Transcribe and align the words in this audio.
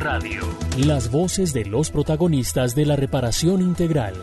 Radio. 0.00 0.40
Las 0.78 1.10
voces 1.10 1.52
de 1.52 1.66
los 1.66 1.90
protagonistas 1.90 2.74
de 2.74 2.86
la 2.86 2.96
reparación 2.96 3.60
integral. 3.60 4.14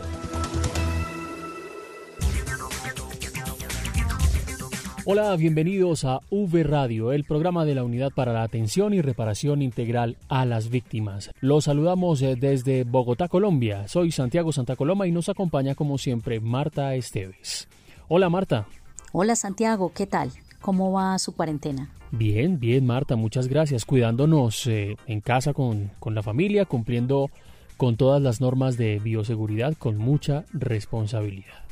Hola, 5.04 5.36
bienvenidos 5.36 6.04
a 6.04 6.18
V 6.30 6.64
Radio, 6.64 7.12
el 7.12 7.22
programa 7.22 7.64
de 7.64 7.76
la 7.76 7.84
Unidad 7.84 8.10
para 8.12 8.32
la 8.32 8.42
Atención 8.42 8.92
y 8.92 9.02
Reparación 9.02 9.62
Integral 9.62 10.16
a 10.28 10.44
las 10.44 10.68
Víctimas. 10.68 11.30
Los 11.40 11.64
saludamos 11.64 12.22
eh, 12.22 12.34
desde 12.34 12.82
Bogotá, 12.82 13.28
Colombia. 13.28 13.86
Soy 13.86 14.10
Santiago 14.10 14.50
Santa 14.50 14.74
Coloma 14.74 15.06
y 15.06 15.12
nos 15.12 15.28
acompaña 15.28 15.76
como 15.76 15.96
siempre 15.96 16.40
Marta 16.40 16.92
Esteves. 16.96 17.68
Hola 18.08 18.28
Marta. 18.28 18.66
Hola 19.12 19.36
Santiago, 19.36 19.92
¿qué 19.94 20.08
tal? 20.08 20.32
¿Cómo 20.60 20.90
va 20.90 21.16
su 21.20 21.36
cuarentena? 21.36 21.88
Bien, 22.10 22.58
bien 22.58 22.86
Marta, 22.86 23.16
muchas 23.16 23.48
gracias. 23.48 23.84
Cuidándonos 23.84 24.66
eh, 24.66 24.96
en 25.06 25.20
casa 25.20 25.52
con, 25.52 25.90
con 25.98 26.14
la 26.14 26.22
familia, 26.22 26.64
cumpliendo 26.64 27.30
con 27.76 27.96
todas 27.96 28.20
las 28.20 28.40
normas 28.40 28.76
de 28.76 28.98
bioseguridad 28.98 29.74
con 29.76 29.98
mucha 29.98 30.44
responsabilidad. 30.52 31.64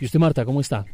¿Y 0.00 0.06
usted 0.06 0.18
Marta, 0.18 0.44
cómo 0.44 0.60
está? 0.60 0.84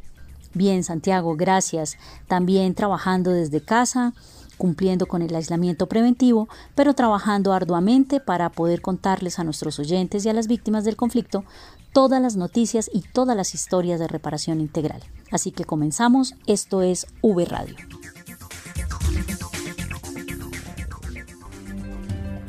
Bien, 0.53 0.83
Santiago, 0.83 1.37
gracias. 1.37 1.97
También 2.27 2.75
trabajando 2.75 3.31
desde 3.31 3.61
casa, 3.61 4.13
cumpliendo 4.59 5.07
con 5.07 5.23
el 5.23 5.35
aislamiento 5.35 5.87
preventivo, 5.87 6.49
pero 6.75 6.93
trabajando 6.93 7.53
arduamente 7.53 8.21
para 8.21 8.51
poder 8.51 8.83
contarles 8.83 9.39
a 9.39 9.45
nuestros 9.45 9.79
oyentes 9.79 10.27
y 10.27 10.29
a 10.29 10.35
las 10.35 10.49
víctimas 10.49 10.85
del 10.85 10.97
conflicto 10.97 11.45
todas 11.93 12.21
las 12.21 12.37
noticias 12.37 12.91
y 12.93 13.01
todas 13.01 13.37
las 13.37 13.55
historias 13.55 13.99
de 13.99 14.09
reparación 14.09 14.61
integral. 14.61 15.01
Así 15.31 15.51
que 15.51 15.65
comenzamos, 15.65 16.35
esto 16.47 16.83
es 16.83 17.07
V 17.23 17.45
Radio. 17.47 17.77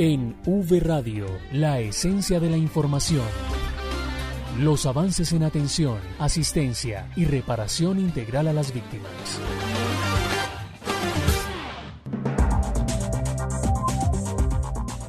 En 0.04 0.36
V 0.48 0.80
Radio, 0.80 1.28
la 1.52 1.80
esencia 1.80 2.40
de 2.40 2.50
la 2.50 2.58
información. 2.58 3.22
Los 4.58 4.88
avances 4.88 5.32
en 5.32 5.44
atención, 5.44 6.00
asistencia 6.18 7.08
y 7.16 7.26
reparación 7.26 8.00
integral 8.00 8.48
a 8.48 8.54
las 8.54 8.74
víctimas. 8.74 9.12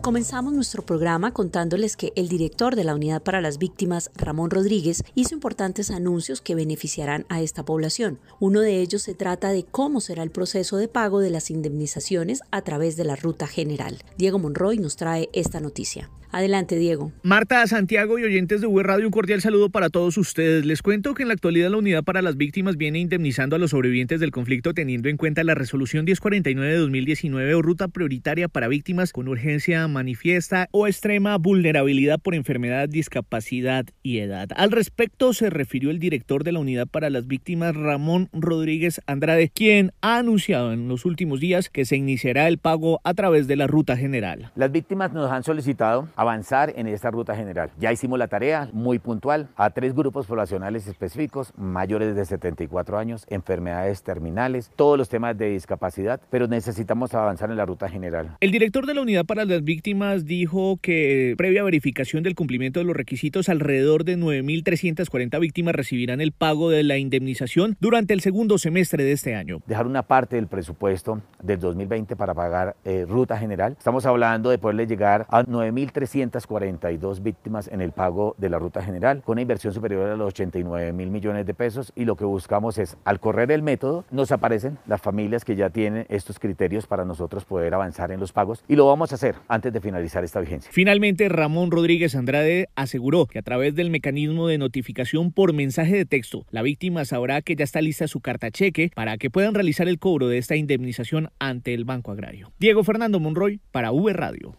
Comenzamos 0.02 0.52
nuestro 0.52 0.84
programa 0.84 1.32
contándoles 1.32 1.96
que 1.96 2.12
el 2.16 2.28
director 2.28 2.74
de 2.74 2.82
la 2.82 2.96
Unidad 2.96 3.22
para 3.22 3.40
las 3.40 3.58
Víctimas, 3.58 4.10
Ramón 4.16 4.50
Rodríguez, 4.50 5.04
hizo 5.14 5.32
importantes 5.32 5.92
anuncios 5.92 6.40
que 6.40 6.56
beneficiarán 6.56 7.24
a 7.28 7.40
esta 7.40 7.64
población. 7.64 8.18
Uno 8.40 8.62
de 8.62 8.80
ellos 8.80 9.02
se 9.02 9.14
trata 9.14 9.50
de 9.50 9.62
cómo 9.64 10.00
será 10.00 10.24
el 10.24 10.32
proceso 10.32 10.76
de 10.76 10.88
pago 10.88 11.20
de 11.20 11.30
las 11.30 11.52
indemnizaciones 11.52 12.42
a 12.50 12.62
través 12.62 12.96
de 12.96 13.04
la 13.04 13.14
Ruta 13.14 13.46
General. 13.46 13.96
Diego 14.18 14.40
Monroy 14.40 14.78
nos 14.78 14.96
trae 14.96 15.30
esta 15.32 15.60
noticia. 15.60 16.10
Adelante, 16.32 16.76
Diego. 16.76 17.12
Marta, 17.22 17.66
Santiago 17.66 18.18
y 18.18 18.24
oyentes 18.24 18.62
de 18.62 18.66
V 18.66 18.82
Radio, 18.82 19.04
un 19.04 19.12
cordial 19.12 19.42
saludo 19.42 19.68
para 19.68 19.90
todos 19.90 20.16
ustedes. 20.16 20.64
Les 20.64 20.80
cuento 20.80 21.12
que 21.12 21.22
en 21.22 21.28
la 21.28 21.34
actualidad 21.34 21.70
la 21.70 21.76
Unidad 21.76 22.02
para 22.04 22.22
las 22.22 22.38
Víctimas 22.38 22.78
viene 22.78 23.00
indemnizando 23.00 23.54
a 23.54 23.58
los 23.58 23.72
sobrevivientes 23.72 24.18
del 24.18 24.30
conflicto 24.30 24.72
teniendo 24.72 25.10
en 25.10 25.18
cuenta 25.18 25.44
la 25.44 25.54
resolución 25.54 26.06
1049 26.06 26.72
de 26.72 26.78
2019 26.78 27.54
o 27.54 27.60
ruta 27.60 27.88
prioritaria 27.88 28.48
para 28.48 28.68
víctimas 28.68 29.12
con 29.12 29.28
urgencia 29.28 29.86
manifiesta 29.88 30.68
o 30.70 30.86
extrema 30.86 31.36
vulnerabilidad 31.36 32.18
por 32.18 32.34
enfermedad, 32.34 32.88
discapacidad 32.88 33.84
y 34.02 34.20
edad. 34.20 34.48
Al 34.56 34.70
respecto 34.70 35.34
se 35.34 35.50
refirió 35.50 35.90
el 35.90 35.98
director 35.98 36.44
de 36.44 36.52
la 36.52 36.60
Unidad 36.60 36.86
para 36.86 37.10
las 37.10 37.26
Víctimas, 37.26 37.76
Ramón 37.76 38.30
Rodríguez 38.32 39.02
Andrade, 39.06 39.50
quien 39.54 39.92
ha 40.00 40.16
anunciado 40.16 40.72
en 40.72 40.88
los 40.88 41.04
últimos 41.04 41.40
días 41.40 41.68
que 41.68 41.84
se 41.84 41.96
iniciará 41.96 42.48
el 42.48 42.56
pago 42.56 43.00
a 43.04 43.12
través 43.12 43.46
de 43.48 43.56
la 43.56 43.66
ruta 43.66 43.98
general. 43.98 44.50
Las 44.56 44.72
víctimas 44.72 45.12
nos 45.12 45.30
han 45.30 45.44
solicitado 45.44 46.08
avanzar 46.22 46.72
en 46.76 46.86
esta 46.86 47.10
ruta 47.10 47.36
general. 47.36 47.70
Ya 47.78 47.92
hicimos 47.92 48.18
la 48.18 48.28
tarea 48.28 48.68
muy 48.72 48.98
puntual 48.98 49.48
a 49.56 49.70
tres 49.70 49.94
grupos 49.94 50.26
poblacionales 50.26 50.86
específicos, 50.86 51.52
mayores 51.56 52.14
de 52.14 52.24
74 52.24 52.98
años, 52.98 53.26
enfermedades 53.28 54.02
terminales, 54.02 54.70
todos 54.76 54.96
los 54.96 55.08
temas 55.08 55.36
de 55.36 55.50
discapacidad, 55.50 56.20
pero 56.30 56.46
necesitamos 56.46 57.12
avanzar 57.14 57.50
en 57.50 57.56
la 57.56 57.66
ruta 57.66 57.88
general. 57.88 58.36
El 58.40 58.52
director 58.52 58.86
de 58.86 58.94
la 58.94 59.02
Unidad 59.02 59.26
para 59.26 59.44
las 59.44 59.64
Víctimas 59.64 60.24
dijo 60.24 60.78
que 60.80 61.34
previa 61.36 61.64
verificación 61.64 62.22
del 62.22 62.34
cumplimiento 62.34 62.80
de 62.80 62.86
los 62.86 62.96
requisitos, 62.96 63.48
alrededor 63.48 64.04
de 64.04 64.16
9.340 64.16 65.40
víctimas 65.40 65.74
recibirán 65.74 66.20
el 66.20 66.32
pago 66.32 66.70
de 66.70 66.84
la 66.84 66.98
indemnización 66.98 67.76
durante 67.80 68.14
el 68.14 68.20
segundo 68.20 68.58
semestre 68.58 69.02
de 69.02 69.12
este 69.12 69.34
año. 69.34 69.58
Dejar 69.66 69.86
una 69.86 70.02
parte 70.04 70.36
del 70.36 70.46
presupuesto 70.46 71.20
del 71.42 71.58
2020 71.58 72.14
para 72.14 72.32
pagar 72.32 72.76
eh, 72.84 73.06
ruta 73.08 73.36
general. 73.38 73.74
Estamos 73.76 74.06
hablando 74.06 74.50
de 74.50 74.58
poderle 74.58 74.86
llegar 74.86 75.26
a 75.28 75.42
9.300 75.42 76.11
342 76.12 77.22
víctimas 77.22 77.68
en 77.68 77.80
el 77.80 77.92
pago 77.92 78.34
de 78.38 78.50
la 78.50 78.58
ruta 78.58 78.82
general, 78.82 79.22
con 79.24 79.34
una 79.34 79.42
inversión 79.42 79.72
superior 79.72 80.10
a 80.10 80.16
los 80.16 80.28
89 80.28 80.92
mil 80.92 81.10
millones 81.10 81.46
de 81.46 81.54
pesos. 81.54 81.92
Y 81.96 82.04
lo 82.04 82.16
que 82.16 82.24
buscamos 82.24 82.78
es, 82.78 82.96
al 83.04 83.18
correr 83.18 83.50
el 83.50 83.62
método, 83.62 84.04
nos 84.10 84.30
aparecen 84.32 84.78
las 84.86 85.00
familias 85.00 85.44
que 85.44 85.56
ya 85.56 85.70
tienen 85.70 86.06
estos 86.08 86.38
criterios 86.38 86.86
para 86.86 87.04
nosotros 87.04 87.44
poder 87.44 87.74
avanzar 87.74 88.12
en 88.12 88.20
los 88.20 88.32
pagos 88.32 88.64
y 88.68 88.76
lo 88.76 88.86
vamos 88.86 89.12
a 89.12 89.14
hacer 89.14 89.36
antes 89.48 89.72
de 89.72 89.80
finalizar 89.80 90.24
esta 90.24 90.40
vigencia. 90.40 90.70
Finalmente, 90.72 91.28
Ramón 91.28 91.70
Rodríguez 91.70 92.14
Andrade 92.14 92.68
aseguró 92.74 93.26
que 93.26 93.38
a 93.38 93.42
través 93.42 93.74
del 93.74 93.90
mecanismo 93.90 94.48
de 94.48 94.58
notificación 94.58 95.32
por 95.32 95.52
mensaje 95.52 95.96
de 95.96 96.04
texto, 96.04 96.44
la 96.50 96.62
víctima 96.62 97.04
sabrá 97.04 97.42
que 97.42 97.56
ya 97.56 97.64
está 97.64 97.80
lista 97.80 98.06
su 98.06 98.20
carta 98.20 98.50
cheque 98.50 98.90
para 98.94 99.16
que 99.16 99.30
puedan 99.30 99.54
realizar 99.54 99.88
el 99.88 99.98
cobro 99.98 100.28
de 100.28 100.38
esta 100.38 100.56
indemnización 100.56 101.30
ante 101.38 101.74
el 101.74 101.84
Banco 101.84 102.12
Agrario. 102.12 102.52
Diego 102.58 102.84
Fernando 102.84 103.20
Monroy 103.20 103.60
para 103.70 103.92
V 103.92 104.12
Radio. 104.12 104.56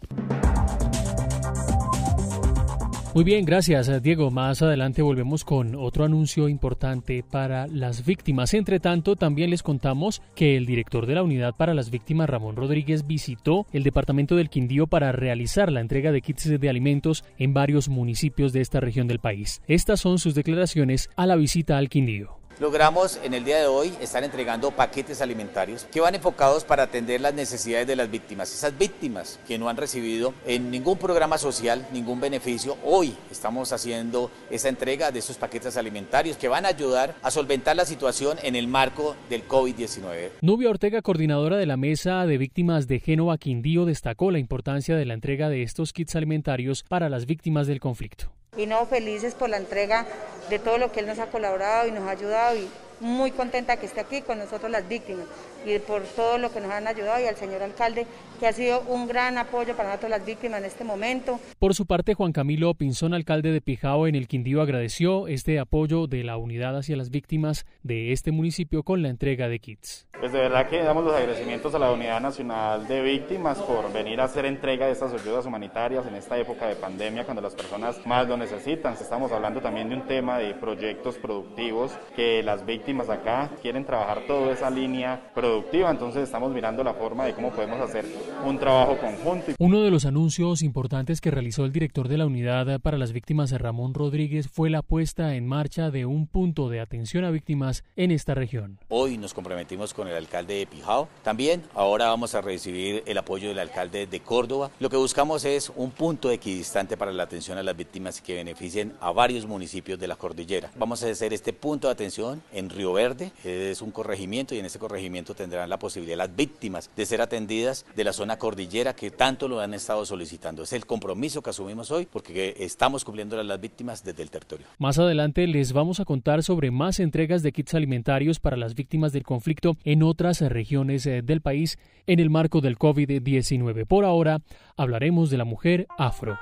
Muy 3.14 3.22
bien, 3.22 3.44
gracias 3.44 4.02
Diego. 4.02 4.32
Más 4.32 4.60
adelante 4.60 5.00
volvemos 5.00 5.44
con 5.44 5.76
otro 5.76 6.04
anuncio 6.04 6.48
importante 6.48 7.22
para 7.22 7.68
las 7.68 8.04
víctimas. 8.04 8.54
Entre 8.54 8.80
tanto, 8.80 9.14
también 9.14 9.50
les 9.50 9.62
contamos 9.62 10.20
que 10.34 10.56
el 10.56 10.66
director 10.66 11.06
de 11.06 11.14
la 11.14 11.22
Unidad 11.22 11.54
para 11.54 11.74
las 11.74 11.90
Víctimas, 11.90 12.28
Ramón 12.28 12.56
Rodríguez, 12.56 13.06
visitó 13.06 13.66
el 13.72 13.84
departamento 13.84 14.34
del 14.34 14.50
Quindío 14.50 14.88
para 14.88 15.12
realizar 15.12 15.70
la 15.70 15.80
entrega 15.80 16.10
de 16.10 16.22
kits 16.22 16.58
de 16.58 16.68
alimentos 16.68 17.24
en 17.38 17.54
varios 17.54 17.88
municipios 17.88 18.52
de 18.52 18.62
esta 18.62 18.80
región 18.80 19.06
del 19.06 19.20
país. 19.20 19.62
Estas 19.68 20.00
son 20.00 20.18
sus 20.18 20.34
declaraciones 20.34 21.08
a 21.14 21.26
la 21.26 21.36
visita 21.36 21.78
al 21.78 21.90
Quindío. 21.90 22.43
Logramos 22.60 23.18
en 23.24 23.34
el 23.34 23.44
día 23.44 23.58
de 23.58 23.66
hoy 23.66 23.92
estar 24.00 24.22
entregando 24.22 24.70
paquetes 24.70 25.20
alimentarios 25.20 25.88
que 25.90 26.00
van 26.00 26.14
enfocados 26.14 26.62
para 26.62 26.84
atender 26.84 27.20
las 27.20 27.34
necesidades 27.34 27.84
de 27.88 27.96
las 27.96 28.08
víctimas. 28.08 28.54
Esas 28.54 28.78
víctimas 28.78 29.40
que 29.48 29.58
no 29.58 29.68
han 29.68 29.76
recibido 29.76 30.34
en 30.46 30.70
ningún 30.70 30.96
programa 30.96 31.36
social, 31.36 31.84
ningún 31.92 32.20
beneficio, 32.20 32.76
hoy 32.84 33.16
estamos 33.28 33.72
haciendo 33.72 34.30
esa 34.50 34.68
entrega 34.68 35.10
de 35.10 35.18
esos 35.18 35.36
paquetes 35.36 35.76
alimentarios 35.76 36.36
que 36.36 36.46
van 36.46 36.64
a 36.64 36.68
ayudar 36.68 37.16
a 37.22 37.32
solventar 37.32 37.74
la 37.74 37.86
situación 37.86 38.38
en 38.44 38.54
el 38.54 38.68
marco 38.68 39.16
del 39.28 39.48
COVID-19. 39.48 40.30
Nubia 40.40 40.70
Ortega, 40.70 41.02
coordinadora 41.02 41.56
de 41.56 41.66
la 41.66 41.76
Mesa 41.76 42.24
de 42.24 42.38
Víctimas 42.38 42.86
de 42.86 43.00
Génova 43.00 43.36
Quindío, 43.36 43.84
destacó 43.84 44.30
la 44.30 44.38
importancia 44.38 44.96
de 44.96 45.06
la 45.06 45.14
entrega 45.14 45.48
de 45.48 45.62
estos 45.62 45.92
kits 45.92 46.14
alimentarios 46.14 46.84
para 46.84 47.08
las 47.08 47.26
víctimas 47.26 47.66
del 47.66 47.80
conflicto 47.80 48.30
y 48.56 48.66
no 48.66 48.86
felices 48.86 49.34
por 49.34 49.48
la 49.50 49.56
entrega 49.56 50.06
de 50.48 50.58
todo 50.58 50.78
lo 50.78 50.92
que 50.92 51.00
él 51.00 51.06
nos 51.06 51.18
ha 51.18 51.26
colaborado 51.26 51.88
y 51.88 51.92
nos 51.92 52.06
ha 52.06 52.10
ayudado 52.10 52.56
y 52.56 52.68
muy 53.00 53.32
contenta 53.32 53.76
que 53.76 53.86
esté 53.86 54.00
aquí 54.00 54.22
con 54.22 54.38
nosotros 54.38 54.70
las 54.70 54.88
víctimas 54.88 55.26
y 55.66 55.78
por 55.78 56.02
todo 56.02 56.38
lo 56.38 56.52
que 56.52 56.60
nos 56.60 56.70
han 56.70 56.86
ayudado 56.86 57.22
y 57.22 57.26
al 57.26 57.36
señor 57.36 57.62
alcalde 57.62 58.06
que 58.38 58.46
ha 58.46 58.52
sido 58.52 58.82
un 58.88 59.06
gran 59.06 59.38
apoyo 59.38 59.76
para 59.76 59.90
nosotros 59.90 60.10
las 60.10 60.26
víctimas 60.26 60.60
en 60.60 60.66
este 60.66 60.84
momento. 60.84 61.38
Por 61.58 61.74
su 61.74 61.86
parte, 61.86 62.14
Juan 62.14 62.32
Camilo 62.32 62.74
Pinzón, 62.74 63.14
alcalde 63.14 63.52
de 63.52 63.60
Pijao 63.60 64.06
en 64.06 64.14
el 64.14 64.28
Quindío, 64.28 64.60
agradeció 64.60 65.28
este 65.28 65.58
apoyo 65.58 66.06
de 66.06 66.24
la 66.24 66.36
unidad 66.36 66.76
hacia 66.76 66.96
las 66.96 67.10
víctimas 67.10 67.64
de 67.82 68.12
este 68.12 68.32
municipio 68.32 68.82
con 68.82 69.02
la 69.02 69.08
entrega 69.08 69.48
de 69.48 69.58
kits. 69.58 70.06
Pues 70.18 70.32
de 70.32 70.38
verdad 70.38 70.68
que 70.68 70.82
damos 70.82 71.04
los 71.04 71.14
agradecimientos 71.14 71.74
a 71.74 71.78
la 71.78 71.92
Unidad 71.92 72.20
Nacional 72.20 72.86
de 72.88 73.02
Víctimas 73.02 73.58
por 73.58 73.92
venir 73.92 74.20
a 74.20 74.24
hacer 74.24 74.46
entrega 74.46 74.86
de 74.86 74.92
estas 74.92 75.12
ayudas 75.12 75.44
humanitarias 75.44 76.06
en 76.06 76.14
esta 76.14 76.38
época 76.38 76.66
de 76.66 76.76
pandemia 76.76 77.24
cuando 77.24 77.42
las 77.42 77.54
personas 77.54 78.04
más 78.06 78.26
lo 78.26 78.36
necesitan. 78.36 78.94
Estamos 78.94 79.32
hablando 79.32 79.60
también 79.60 79.88
de 79.88 79.96
un 79.96 80.06
tema 80.06 80.38
de 80.38 80.54
proyectos 80.54 81.16
productivos 81.18 81.92
que 82.16 82.42
las 82.42 82.64
víctimas 82.64 83.10
acá 83.10 83.50
quieren 83.60 83.84
trabajar 83.84 84.22
toda 84.26 84.52
esa 84.52 84.70
línea 84.70 85.30
productiva 85.34 85.53
productiva, 85.54 85.90
entonces 85.90 86.24
estamos 86.24 86.52
mirando 86.52 86.82
la 86.82 86.94
forma 86.94 87.26
de 87.26 87.32
cómo 87.32 87.50
podemos 87.52 87.80
hacer 87.80 88.04
un 88.44 88.58
trabajo 88.58 88.98
conjunto. 88.98 89.52
Uno 89.58 89.82
de 89.82 89.90
los 89.90 90.04
anuncios 90.04 90.62
importantes 90.62 91.20
que 91.20 91.30
realizó 91.30 91.64
el 91.64 91.72
director 91.72 92.08
de 92.08 92.18
la 92.18 92.26
Unidad 92.26 92.80
para 92.80 92.98
las 92.98 93.12
Víctimas, 93.12 93.52
Ramón 93.52 93.94
Rodríguez, 93.94 94.48
fue 94.48 94.68
la 94.68 94.82
puesta 94.82 95.36
en 95.36 95.46
marcha 95.46 95.92
de 95.92 96.06
un 96.06 96.26
punto 96.26 96.68
de 96.68 96.80
atención 96.80 97.24
a 97.24 97.30
víctimas 97.30 97.84
en 97.94 98.10
esta 98.10 98.34
región. 98.34 98.80
Hoy 98.88 99.16
nos 99.16 99.32
comprometimos 99.32 99.94
con 99.94 100.08
el 100.08 100.16
alcalde 100.16 100.54
de 100.54 100.66
Pijao. 100.66 101.08
También 101.22 101.62
ahora 101.74 102.08
vamos 102.08 102.34
a 102.34 102.40
recibir 102.40 103.04
el 103.06 103.16
apoyo 103.18 103.48
del 103.48 103.60
alcalde 103.60 104.08
de 104.08 104.20
Córdoba. 104.20 104.70
Lo 104.80 104.90
que 104.90 104.96
buscamos 104.96 105.44
es 105.44 105.70
un 105.76 105.92
punto 105.92 106.32
equidistante 106.32 106.96
para 106.96 107.12
la 107.12 107.22
atención 107.22 107.58
a 107.58 107.62
las 107.62 107.76
víctimas 107.76 108.20
que 108.20 108.34
beneficien 108.34 108.92
a 109.00 109.12
varios 109.12 109.46
municipios 109.46 110.00
de 110.00 110.08
la 110.08 110.16
cordillera. 110.16 110.70
Vamos 110.76 111.04
a 111.04 111.10
hacer 111.10 111.32
este 111.32 111.52
punto 111.52 111.86
de 111.86 111.92
atención 111.92 112.42
en 112.52 112.70
Río 112.70 112.92
Verde, 112.92 113.30
es 113.44 113.82
un 113.82 113.92
corregimiento 113.92 114.54
y 114.54 114.58
en 114.58 114.66
ese 114.66 114.80
corregimiento 114.80 115.34
tendrán 115.44 115.68
la 115.68 115.78
posibilidad 115.78 116.16
las 116.16 116.34
víctimas 116.34 116.90
de 116.96 117.04
ser 117.04 117.20
atendidas 117.20 117.84
de 117.94 118.04
la 118.04 118.14
zona 118.14 118.38
cordillera 118.38 118.94
que 118.94 119.10
tanto 119.10 119.46
lo 119.46 119.60
han 119.60 119.74
estado 119.74 120.06
solicitando. 120.06 120.62
Es 120.62 120.72
el 120.72 120.86
compromiso 120.86 121.42
que 121.42 121.50
asumimos 121.50 121.90
hoy 121.90 122.06
porque 122.10 122.54
estamos 122.60 123.04
cumpliendo 123.04 123.42
las 123.42 123.60
víctimas 123.60 124.02
desde 124.02 124.22
el 124.22 124.30
territorio. 124.30 124.66
Más 124.78 124.98
adelante 124.98 125.46
les 125.46 125.74
vamos 125.74 126.00
a 126.00 126.06
contar 126.06 126.42
sobre 126.42 126.70
más 126.70 126.98
entregas 126.98 127.42
de 127.42 127.52
kits 127.52 127.74
alimentarios 127.74 128.40
para 128.40 128.56
las 128.56 128.74
víctimas 128.74 129.12
del 129.12 129.24
conflicto 129.24 129.76
en 129.84 130.02
otras 130.02 130.40
regiones 130.40 131.04
eh, 131.04 131.20
del 131.22 131.42
país 131.42 131.78
en 132.06 132.20
el 132.20 132.30
marco 132.30 132.62
del 132.62 132.78
COVID-19. 132.78 133.86
Por 133.86 134.06
ahora 134.06 134.40
hablaremos 134.76 135.28
de 135.28 135.38
la 135.38 135.44
mujer 135.44 135.86
afro. 135.98 136.38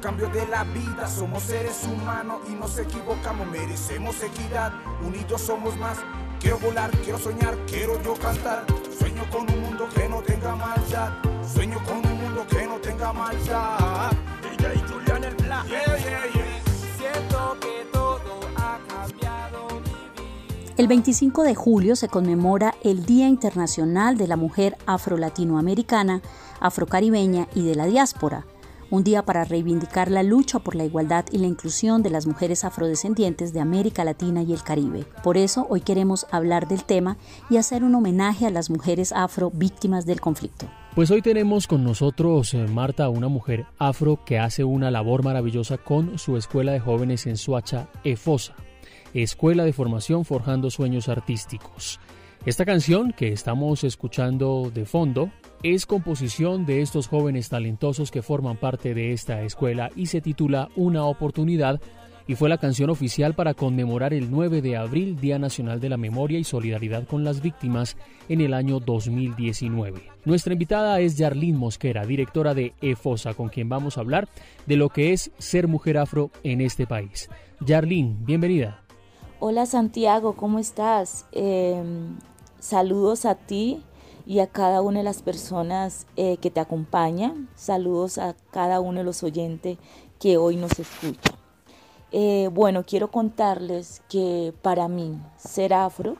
Oportunidad, 0.00 0.10
un 0.16 0.16
cambio 0.18 0.28
de 0.28 0.46
la 0.46 0.64
vida. 0.64 1.08
Somos 1.08 1.42
seres 1.42 1.84
humanos 1.84 2.40
y 2.48 2.52
nos 2.52 2.78
equivocamos, 2.78 3.46
merecemos 3.48 4.22
equidad. 4.22 4.72
Unidos 5.06 5.40
somos 5.40 5.76
más. 5.76 5.98
Quiero 6.40 6.58
volar, 6.58 6.90
quiero 7.04 7.18
soñar, 7.18 7.56
quiero 7.66 8.02
yo 8.02 8.14
cantar. 8.14 8.64
Sueño 8.98 9.22
con 9.30 9.50
un 9.50 9.60
mundo 9.60 9.88
que 9.94 10.08
no 10.08 10.22
tenga 10.22 10.56
maldad. 10.56 11.12
Sueño 11.52 11.78
con 11.84 11.98
un 11.98 12.22
mundo 12.22 12.46
que 12.48 12.66
no 12.66 12.76
tenga 12.78 13.12
maldad. 13.12 14.12
DJ 14.42 14.82
Julian 14.88 15.24
el 15.24 15.34
Black. 15.36 15.66
Yeah, 15.66 15.84
yeah, 15.84 16.22
yeah. 16.34 16.62
Siento 16.96 17.56
que 17.60 17.86
todo 17.92 18.40
ha 18.56 18.78
cambiado 18.88 19.68
El 20.76 20.88
25 20.88 21.42
de 21.42 21.54
julio 21.54 21.96
se 21.96 22.08
conmemora 22.08 22.74
el 22.82 23.04
Día 23.04 23.28
Internacional 23.28 24.16
de 24.16 24.28
la 24.28 24.36
Mujer 24.36 24.76
Afro-Latinoamericana, 24.86 26.22
Afrocaribeña 26.60 27.48
y 27.54 27.66
de 27.66 27.74
la 27.74 27.86
Diáspora, 27.86 28.46
un 28.90 29.04
día 29.04 29.22
para 29.24 29.44
reivindicar 29.44 30.10
la 30.10 30.22
lucha 30.22 30.58
por 30.58 30.74
la 30.74 30.84
igualdad 30.84 31.24
y 31.30 31.38
la 31.38 31.46
inclusión 31.46 32.02
de 32.02 32.10
las 32.10 32.26
mujeres 32.26 32.64
afrodescendientes 32.64 33.52
de 33.52 33.60
América 33.60 34.04
Latina 34.04 34.42
y 34.42 34.52
el 34.52 34.62
Caribe. 34.62 35.04
Por 35.22 35.36
eso 35.36 35.66
hoy 35.70 35.80
queremos 35.80 36.26
hablar 36.30 36.68
del 36.68 36.84
tema 36.84 37.16
y 37.48 37.56
hacer 37.56 37.84
un 37.84 37.94
homenaje 37.94 38.46
a 38.46 38.50
las 38.50 38.70
mujeres 38.70 39.12
afro 39.12 39.50
víctimas 39.50 40.06
del 40.06 40.20
conflicto. 40.20 40.66
Pues 40.94 41.10
hoy 41.12 41.22
tenemos 41.22 41.68
con 41.68 41.84
nosotros, 41.84 42.52
eh, 42.52 42.66
Marta, 42.66 43.08
una 43.08 43.28
mujer 43.28 43.66
afro 43.78 44.24
que 44.24 44.38
hace 44.38 44.64
una 44.64 44.90
labor 44.90 45.22
maravillosa 45.22 45.78
con 45.78 46.18
su 46.18 46.36
escuela 46.36 46.72
de 46.72 46.80
jóvenes 46.80 47.26
en 47.26 47.36
Suacha, 47.36 47.88
EFOSA, 48.02 48.54
Escuela 49.14 49.64
de 49.64 49.72
Formación 49.72 50.24
Forjando 50.24 50.68
Sueños 50.70 51.08
Artísticos. 51.08 52.00
Esta 52.46 52.64
canción 52.64 53.12
que 53.12 53.32
estamos 53.32 53.84
escuchando 53.84 54.70
de 54.72 54.86
fondo 54.86 55.30
es 55.62 55.84
composición 55.84 56.64
de 56.64 56.80
estos 56.80 57.06
jóvenes 57.06 57.50
talentosos 57.50 58.10
que 58.10 58.22
forman 58.22 58.56
parte 58.56 58.94
de 58.94 59.12
esta 59.12 59.42
escuela 59.42 59.90
y 59.94 60.06
se 60.06 60.22
titula 60.22 60.70
Una 60.74 61.04
oportunidad 61.04 61.80
y 62.26 62.34
fue 62.34 62.48
la 62.48 62.58
canción 62.58 62.88
oficial 62.88 63.34
para 63.34 63.54
conmemorar 63.54 64.14
el 64.14 64.30
9 64.30 64.62
de 64.62 64.76
abril, 64.76 65.20
Día 65.20 65.38
Nacional 65.38 65.80
de 65.80 65.88
la 65.90 65.96
Memoria 65.96 66.38
y 66.38 66.44
Solidaridad 66.44 67.06
con 67.06 67.24
las 67.24 67.42
Víctimas 67.42 67.96
en 68.28 68.40
el 68.40 68.54
año 68.54 68.80
2019. 68.80 70.02
Nuestra 70.24 70.52
invitada 70.52 71.00
es 71.00 71.18
Yarlín 71.18 71.56
Mosquera, 71.56 72.06
directora 72.06 72.54
de 72.54 72.72
EFOSA, 72.80 73.34
con 73.34 73.48
quien 73.48 73.68
vamos 73.68 73.98
a 73.98 74.00
hablar 74.00 74.28
de 74.66 74.76
lo 74.76 74.88
que 74.88 75.12
es 75.12 75.30
ser 75.38 75.68
mujer 75.68 75.98
afro 75.98 76.30
en 76.42 76.60
este 76.60 76.86
país. 76.86 77.28
Yarlín, 77.60 78.24
bienvenida. 78.24 78.82
Hola 79.40 79.66
Santiago, 79.66 80.36
¿cómo 80.36 80.58
estás? 80.58 81.26
Eh, 81.32 81.82
saludos 82.60 83.24
a 83.24 83.34
ti 83.34 83.82
y 84.26 84.40
a 84.40 84.46
cada 84.46 84.82
una 84.82 84.98
de 84.98 85.04
las 85.04 85.22
personas 85.22 86.06
eh, 86.16 86.36
que 86.38 86.50
te 86.50 86.60
acompañan. 86.60 87.48
Saludos 87.54 88.18
a 88.18 88.34
cada 88.50 88.80
uno 88.80 88.98
de 88.98 89.04
los 89.04 89.22
oyentes 89.22 89.78
que 90.18 90.36
hoy 90.36 90.56
nos 90.56 90.78
escuchan. 90.78 91.34
Eh, 92.12 92.48
bueno, 92.52 92.84
quiero 92.84 93.10
contarles 93.10 94.02
que 94.08 94.52
para 94.62 94.88
mí 94.88 95.18
ser 95.36 95.72
afro 95.72 96.16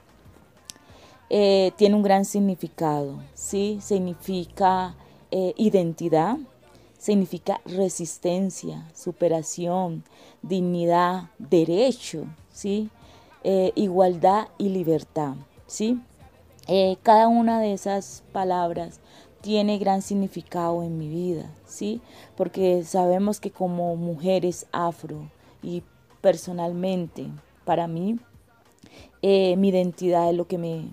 eh, 1.29 1.73
tiene 1.76 1.97
un 1.97 2.02
gran 2.02 2.25
significado, 2.25 3.20
¿sí? 3.35 3.79
Significa 3.81 4.97
identidad, 5.56 6.38
significa 6.99 7.61
resistencia, 7.64 8.91
superación, 8.97 10.02
dignidad, 10.43 11.31
derecho, 11.38 12.25
¿sí? 12.52 12.91
igualdad 13.76 14.49
y 14.58 14.70
libertad, 14.70 15.35
¿sí? 15.69 16.00
Eh, 16.72 16.99
cada 17.02 17.26
una 17.26 17.61
de 17.61 17.72
esas 17.72 18.22
palabras 18.31 19.00
tiene 19.40 19.78
gran 19.78 20.02
significado 20.02 20.84
en 20.84 20.99
mi 20.99 21.08
vida, 21.08 21.50
¿sí? 21.67 22.00
Porque 22.37 22.84
sabemos 22.84 23.40
que 23.40 23.50
como 23.50 23.96
mujeres 23.96 24.69
afro 24.70 25.28
y 25.64 25.82
personalmente, 26.20 27.26
para 27.64 27.88
mí, 27.88 28.20
eh, 29.20 29.56
mi 29.56 29.70
identidad 29.70 30.31
es 30.31 30.37
lo 30.37 30.46
que 30.46 30.58
me, 30.58 30.90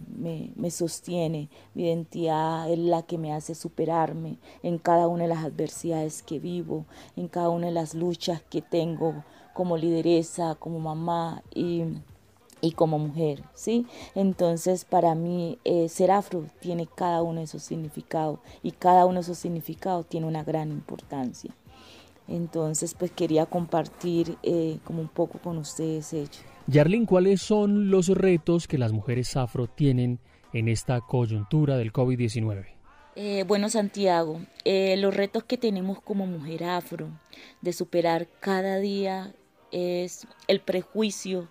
me, 0.56 0.71
sostiene, 0.71 1.47
mi 1.75 1.83
identidad 1.83 2.71
es 2.71 2.80
la 2.80 3.03
que 3.03 3.19
me 3.19 3.31
hace 3.31 3.53
superarme 3.53 4.38
en 4.63 4.80
cada 4.80 5.07
una 5.07 5.25
de 5.25 5.30
las 5.30 5.45
adversidades 5.45 6.23
que 6.23 6.39
vivo, 6.39 6.85
en 7.15 7.27
cada 7.27 7.50
una 7.50 7.68
de 7.68 7.73
las 7.73 7.94
luchas 7.94 8.41
que 8.50 8.63
tengo 8.63 9.23
como 9.53 9.77
lideresa, 9.77 10.56
como 10.56 10.80
mamá 10.80 11.44
y 11.53 11.83
y 12.62 12.71
como 12.71 13.00
mujer, 13.00 13.44
¿sí? 13.54 13.86
Entonces, 14.15 14.86
para 14.86 15.15
mí, 15.15 15.59
eh, 15.63 15.89
ser 15.89 16.12
afro 16.12 16.45
tiene 16.59 16.88
cada 16.88 17.21
uno 17.21 17.39
de 17.39 17.45
esos 17.45 17.63
significados 17.63 18.39
y 18.63 18.71
cada 18.71 19.06
uno 19.06 19.15
de 19.15 19.21
esos 19.21 19.38
significados 19.38 20.07
tiene 20.07 20.27
una 20.27 20.44
gran 20.44 20.69
importancia. 20.71 21.54
Entonces, 22.27 22.94
pues 22.94 23.12
quería 23.12 23.45
compartir 23.45 24.38
eh, 24.44 24.80
como 24.83 25.01
un 25.01 25.07
poco 25.07 25.39
con 25.39 25.57
ustedes 25.57 26.12
ello. 26.13 26.42
Yarlin, 26.68 27.06
¿cuáles 27.06 27.42
son 27.42 27.89
los 27.89 28.09
retos 28.09 28.68
que 28.68 28.77
las 28.77 28.92
mujeres 28.92 29.38
afro 29.38 29.68
tienen 29.68 30.19
en 30.51 30.68
esta 30.68 31.00
coyuntura 31.00 31.77
del 31.77 31.94
COVID-19? 31.94 32.65
Eh, 33.15 33.45
bueno, 33.47 33.69
Santiago, 33.69 34.42
los 34.66 35.16
retos 35.16 35.44
que 35.44 35.57
tenemos 35.57 36.02
como 36.02 36.28
mujer 36.28 36.66
afro 36.66 37.09
de 37.61 37.73
superar 37.73 38.28
cada 38.42 38.78
día 38.78 39.33
es 39.71 40.28
el 40.47 40.59
prejuicio 40.59 41.47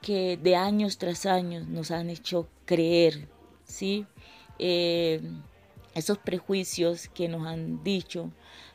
que 0.00 0.36
de 0.36 0.56
años 0.56 0.98
tras 0.98 1.26
años 1.26 1.66
nos 1.66 1.90
han 1.90 2.10
hecho 2.10 2.48
creer, 2.64 3.28
¿sí? 3.64 4.06
Eh, 4.58 5.20
esos 5.94 6.18
prejuicios 6.18 7.08
que 7.08 7.28
nos 7.28 7.46
han 7.46 7.82
dicho 7.82 8.30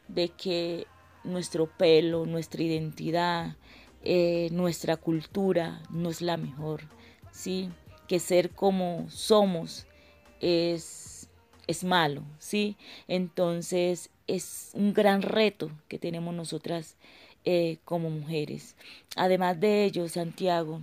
de 0.08 0.30
que 0.30 0.88
nuestro 1.24 1.68
pelo, 1.68 2.26
nuestra 2.26 2.64
identidad, 2.64 3.56
eh, 4.04 4.50
nuestra 4.52 4.98
cultura 4.98 5.82
no 5.90 6.10
es 6.10 6.22
la 6.22 6.38
mejor, 6.38 6.84
¿sí? 7.32 7.70
Que 8.08 8.20
ser 8.20 8.52
como 8.52 9.10
somos 9.10 9.88
es, 10.42 11.30
es 11.68 11.84
malo, 11.84 12.24
¿sí? 12.38 12.78
Entonces 13.08 14.12
es 14.28 14.72
un 14.74 14.94
gran 14.94 15.22
reto 15.22 15.72
que 15.88 16.00
tenemos 16.00 16.34
nosotras 16.34 16.98
eh, 17.46 17.78
como 17.86 18.10
mujeres. 18.10 18.76
Además 19.16 19.60
de 19.60 19.86
ello, 19.86 20.08
Santiago, 20.10 20.82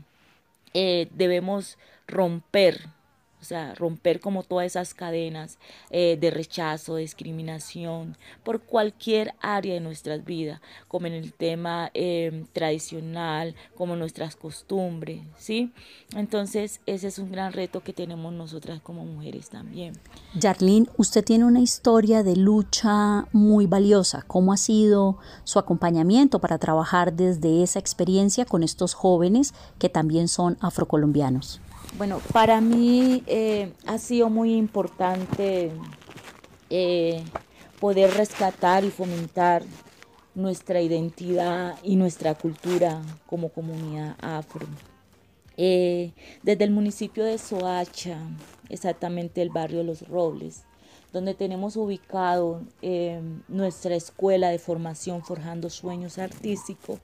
eh, 0.74 1.08
debemos 1.12 1.78
romper, 2.06 2.88
o 3.42 3.44
sea, 3.44 3.74
romper 3.74 4.20
como 4.20 4.44
todas 4.44 4.66
esas 4.66 4.94
cadenas 4.94 5.58
eh, 5.90 6.16
de 6.18 6.30
rechazo, 6.30 6.94
discriminación 6.94 8.16
por 8.44 8.60
cualquier 8.62 9.34
área 9.40 9.74
de 9.74 9.80
nuestras 9.80 10.24
vidas, 10.24 10.60
como 10.86 11.08
en 11.08 11.14
el 11.14 11.32
tema 11.32 11.90
em, 11.92 12.46
tradicional, 12.52 13.56
como 13.74 13.96
nuestras 13.96 14.36
costumbres, 14.36 15.22
¿sí? 15.36 15.72
Entonces, 16.14 16.80
ese 16.86 17.08
es 17.08 17.18
un 17.18 17.32
gran 17.32 17.52
reto 17.52 17.82
que 17.82 17.92
tenemos 17.92 18.32
nosotras 18.32 18.80
como 18.80 19.04
mujeres 19.04 19.50
también. 19.50 19.94
Jarlene, 20.40 20.86
usted 20.96 21.24
tiene 21.24 21.44
una 21.44 21.60
historia 21.60 22.22
de 22.22 22.36
lucha 22.36 23.26
muy 23.32 23.66
valiosa. 23.66 24.22
¿Cómo 24.22 24.52
ha 24.52 24.56
sido 24.56 25.18
su 25.42 25.58
acompañamiento 25.58 26.38
para 26.38 26.58
trabajar 26.58 27.12
desde 27.12 27.64
esa 27.64 27.80
experiencia 27.80 28.44
con 28.44 28.62
estos 28.62 28.94
jóvenes 28.94 29.52
que 29.80 29.88
también 29.88 30.28
son 30.28 30.58
afrocolombianos? 30.60 31.60
Bueno, 31.98 32.22
para 32.32 32.62
mí 32.62 33.22
eh, 33.26 33.70
ha 33.86 33.98
sido 33.98 34.30
muy 34.30 34.54
importante 34.54 35.70
eh, 36.70 37.22
poder 37.80 38.14
rescatar 38.14 38.82
y 38.82 38.90
fomentar 38.90 39.62
nuestra 40.34 40.80
identidad 40.80 41.76
y 41.82 41.96
nuestra 41.96 42.34
cultura 42.34 43.02
como 43.26 43.50
comunidad 43.50 44.16
afro. 44.22 44.66
Eh, 45.58 46.12
desde 46.42 46.64
el 46.64 46.70
municipio 46.70 47.24
de 47.24 47.36
Soacha, 47.36 48.18
exactamente 48.70 49.42
el 49.42 49.50
barrio 49.50 49.82
Los 49.82 50.08
Robles, 50.08 50.64
donde 51.12 51.34
tenemos 51.34 51.76
ubicado 51.76 52.62
nuestra 53.48 53.94
escuela 53.94 54.48
de 54.48 54.58
formación 54.58 55.22
Forjando 55.22 55.68
Sueños 55.68 56.16
Artísticos, 56.16 57.00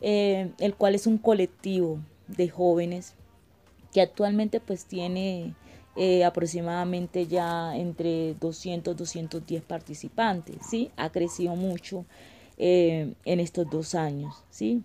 el 0.00 0.74
cual 0.76 0.96
es 0.96 1.06
un 1.06 1.18
colectivo 1.18 2.00
de 2.26 2.48
jóvenes 2.48 3.14
que 3.94 4.02
actualmente 4.02 4.60
pues 4.60 4.84
tiene 4.84 5.54
aproximadamente 6.26 7.26
ya 7.26 7.74
entre 7.76 8.34
200, 8.34 8.96
210 8.96 9.62
participantes, 9.62 10.56
¿sí? 10.68 10.90
Ha 10.96 11.10
crecido 11.10 11.54
mucho 11.54 12.04
en 12.58 13.14
estos 13.24 13.70
dos 13.70 13.94
años, 13.94 14.34
¿sí? 14.50 14.82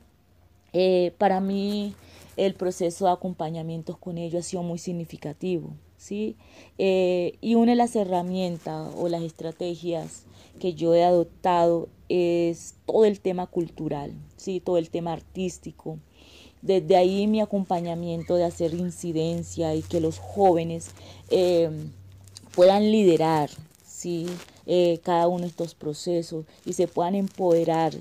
para 1.17 1.41
mí 1.41 1.95
el 2.37 2.53
proceso 2.53 3.05
de 3.05 3.11
acompañamiento 3.11 3.97
con 3.97 4.17
ellos 4.17 4.45
ha 4.45 4.47
sido 4.47 4.63
muy 4.63 4.77
significativo. 4.77 5.73
¿sí? 5.99 6.37
Eh, 6.77 7.37
y 7.41 7.55
una 7.55 7.73
de 7.73 7.75
las 7.75 7.95
herramientas 7.95 8.91
o 8.97 9.07
las 9.09 9.21
estrategias 9.21 10.23
que 10.59 10.73
yo 10.73 10.95
he 10.95 11.03
adoptado 11.03 11.89
es 12.07 12.75
todo 12.85 13.05
el 13.05 13.19
tema 13.19 13.45
cultural, 13.45 14.13
¿sí? 14.37 14.59
todo 14.59 14.77
el 14.77 14.89
tema 14.89 15.13
artístico. 15.13 15.99
Desde 16.61 16.97
ahí 16.97 17.27
mi 17.27 17.41
acompañamiento 17.41 18.35
de 18.35 18.43
hacer 18.43 18.73
incidencia 18.73 19.75
y 19.75 19.81
que 19.81 20.01
los 20.01 20.19
jóvenes 20.19 20.91
eh, 21.29 21.69
puedan 22.53 22.91
liderar 22.91 23.49
¿sí? 23.85 24.27
Eh, 24.65 24.99
cada 25.03 25.27
uno 25.27 25.41
de 25.41 25.47
estos 25.47 25.73
procesos 25.73 26.45
y 26.65 26.73
se 26.73 26.87
puedan 26.87 27.15
empoderar 27.15 27.93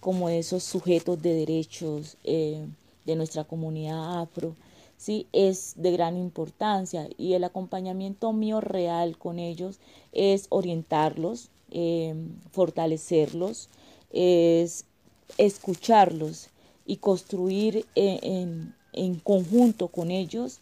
como 0.00 0.28
esos 0.28 0.62
sujetos 0.62 1.20
de 1.20 1.34
derechos 1.34 2.16
de 2.22 3.16
nuestra 3.16 3.44
comunidad 3.44 4.20
afro, 4.20 4.54
¿sí? 4.96 5.26
es 5.32 5.74
de 5.76 5.92
gran 5.92 6.16
importancia 6.16 7.08
y 7.18 7.34
el 7.34 7.44
acompañamiento 7.44 8.32
mío 8.32 8.60
real 8.60 9.18
con 9.18 9.38
ellos 9.38 9.78
es 10.12 10.46
orientarlos, 10.50 11.50
em, 11.70 12.36
fortalecerlos, 12.52 13.68
es 14.12 14.84
escucharlos 15.38 16.50
y 16.86 16.96
construir 16.96 17.84
e, 17.94 18.18
en, 18.22 18.74
en 18.92 19.16
conjunto 19.16 19.88
con 19.88 20.10
ellos 20.10 20.60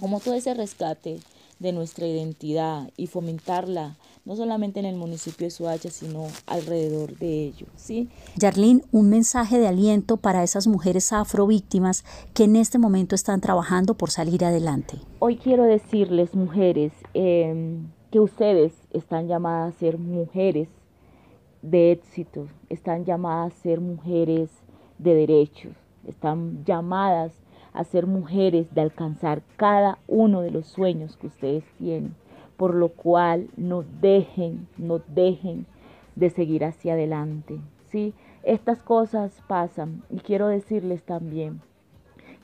como 0.00 0.20
todo 0.20 0.34
ese 0.34 0.54
rescate 0.54 1.18
de 1.58 1.72
nuestra 1.72 2.06
identidad 2.06 2.90
y 2.96 3.08
fomentarla 3.08 3.96
no 4.28 4.36
solamente 4.36 4.78
en 4.78 4.84
el 4.84 4.96
municipio 4.96 5.46
de 5.46 5.50
Suacha, 5.50 5.88
sino 5.88 6.26
alrededor 6.46 7.16
de 7.16 7.44
ello. 7.44 7.66
¿sí? 7.76 8.10
Yarlín, 8.36 8.82
un 8.92 9.08
mensaje 9.08 9.58
de 9.58 9.66
aliento 9.66 10.18
para 10.18 10.42
esas 10.42 10.66
mujeres 10.66 11.14
afrovíctimas 11.14 12.04
que 12.34 12.44
en 12.44 12.56
este 12.56 12.78
momento 12.78 13.14
están 13.14 13.40
trabajando 13.40 13.94
por 13.94 14.10
salir 14.10 14.44
adelante. 14.44 14.98
Hoy 15.18 15.36
quiero 15.36 15.64
decirles, 15.64 16.34
mujeres, 16.34 16.92
em, 17.14 17.88
que 18.10 18.20
ustedes 18.20 18.74
están 18.92 19.28
llamadas 19.28 19.74
a 19.74 19.78
ser 19.78 19.96
mujeres 19.96 20.68
de 21.62 21.92
éxito, 21.92 22.48
están 22.68 23.06
llamadas 23.06 23.54
a 23.54 23.62
ser 23.62 23.80
mujeres 23.80 24.50
de 24.98 25.14
derechos, 25.14 25.76
están 26.06 26.64
llamadas 26.64 27.32
a 27.72 27.84
ser 27.84 28.06
mujeres 28.06 28.74
de 28.74 28.80
alcanzar 28.80 29.42
cada 29.56 29.98
uno 30.06 30.40
de 30.40 30.50
los 30.50 30.66
sueños 30.66 31.16
que 31.16 31.28
ustedes 31.28 31.64
tienen 31.78 32.14
por 32.58 32.74
lo 32.74 32.88
cual 32.88 33.48
no 33.56 33.84
dejen, 34.00 34.66
no 34.76 34.98
dejen 34.98 35.64
de 36.16 36.28
seguir 36.28 36.64
hacia 36.64 36.94
adelante. 36.94 37.60
¿sí? 37.84 38.12
Estas 38.42 38.82
cosas 38.82 39.42
pasan 39.46 40.02
y 40.10 40.18
quiero 40.18 40.48
decirles 40.48 41.02
también 41.04 41.62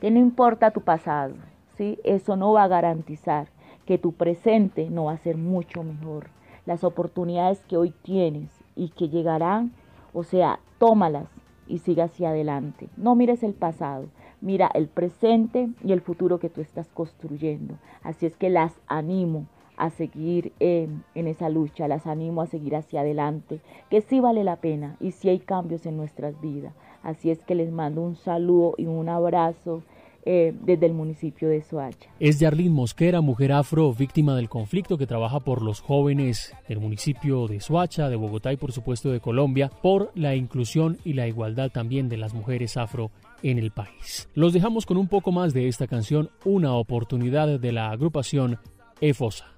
que 0.01 0.13
no 0.13 0.21
importa 0.21 0.71
tu 0.71 0.83
pasado, 0.83 1.35
¿sí? 1.77 1.99
eso 2.05 2.37
no 2.37 2.53
va 2.53 2.63
a 2.63 2.69
garantizar 2.69 3.49
que 3.87 3.99
tu 3.99 4.13
presente 4.13 4.89
no 4.89 5.07
va 5.07 5.13
a 5.13 5.19
ser 5.19 5.37
mucho 5.37 5.83
mejor. 5.83 6.29
Las 6.65 6.85
oportunidades 6.85 7.65
que 7.65 7.77
hoy 7.77 7.93
tienes 8.03 8.51
y 8.77 8.91
que 8.91 9.09
llegarán, 9.09 9.73
o 10.13 10.23
sea, 10.23 10.61
tómalas 10.79 11.29
y 11.67 11.79
siga 11.79 12.05
hacia 12.05 12.31
adelante. 12.31 12.89
No 12.97 13.15
mires 13.15 13.43
el 13.43 13.55
pasado, 13.55 14.07
mira 14.41 14.71
el 14.75 14.89
presente 14.89 15.69
y 15.83 15.93
el 15.93 16.01
futuro 16.01 16.39
que 16.39 16.51
tú 16.51 16.61
estás 16.61 16.89
construyendo. 16.89 17.75
Así 18.03 18.27
es 18.27 18.37
que 18.37 18.51
las 18.51 18.73
animo 18.87 19.47
a 19.77 19.91
seguir 19.91 20.53
en 20.61 21.03
esa 21.15 21.49
lucha, 21.49 21.89
las 21.89 22.07
animo 22.07 22.43
a 22.43 22.47
seguir 22.47 22.77
hacia 22.77 23.01
adelante, 23.01 23.61
que 23.91 24.01
sí 24.03 24.21
vale 24.21 24.45
la 24.45 24.57
pena 24.57 24.97
y 25.01 25.11
sí 25.11 25.29
hay 25.29 25.41
cambios 25.41 25.85
en 25.87 25.97
nuestras 25.97 26.41
vidas. 26.41 26.75
Así 27.03 27.31
es 27.31 27.43
que 27.43 27.55
les 27.55 27.73
mando 27.73 28.01
un 28.01 28.17
saludo 28.17 28.75
y 28.79 28.87
un 28.87 29.09
abrazo 29.09 29.83
eh, 30.27 30.55
desde 30.63 30.87
el 30.87 30.95
municipio 30.95 31.49
de 31.49 31.63
Soacha. 31.63 32.09
Es 32.19 32.41
Yarlín 32.41 32.73
Mosquera, 32.73 33.21
mujer 33.21 33.53
afro, 33.53 33.93
víctima 33.93 34.35
del 34.35 34.49
conflicto 34.49 34.97
que 34.97 35.07
trabaja 35.07 35.41
por 35.41 35.63
los 35.63 35.81
jóvenes 35.81 36.55
del 36.69 36.81
municipio 36.81 37.47
de 37.47 37.61
Soacha, 37.61 38.09
de 38.09 38.17
Bogotá 38.17 38.53
y 38.53 38.57
por 38.57 38.73
supuesto 38.73 39.11
de 39.11 39.21
Colombia, 39.21 39.71
por 39.83 40.11
la 40.15 40.35
inclusión 40.35 40.99
y 41.05 41.13
la 41.13 41.27
igualdad 41.27 41.71
también 41.71 42.09
de 42.09 42.17
las 42.17 42.33
mujeres 42.33 42.77
afro 42.77 43.11
en 43.43 43.59
el 43.59 43.71
país. 43.71 44.29
Los 44.35 44.53
dejamos 44.53 44.87
con 44.87 44.97
un 44.97 45.09
poco 45.09 45.31
más 45.31 45.53
de 45.53 45.69
esta 45.69 45.87
canción, 45.87 46.31
una 46.45 46.75
oportunidad 46.75 47.61
de 47.61 47.73
la 47.73 47.91
agrupación 47.91 48.59
EFOSA. 49.01 49.55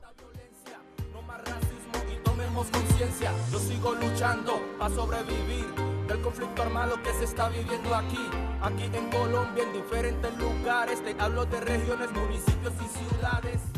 Yo 3.52 3.58
sigo 3.58 3.94
luchando 3.94 4.61
para 4.78 4.94
sobrevivir 4.94 5.86
del 6.06 6.20
conflicto 6.20 6.62
armado 6.62 7.02
que 7.02 7.12
se 7.14 7.25
está 7.25 7.48
viviendo 7.48 7.94
aquí, 7.94 8.28
aquí 8.60 8.84
en 8.92 9.10
Colombia, 9.10 9.64
en 9.64 9.72
diferentes 9.72 10.38
lugares. 10.38 11.02
Te 11.02 11.16
hablo 11.18 11.44
de 11.46 11.60
regiones, 11.60 12.10
municipios 12.12 12.72
y 12.84 12.98
ciudades. 12.98 13.75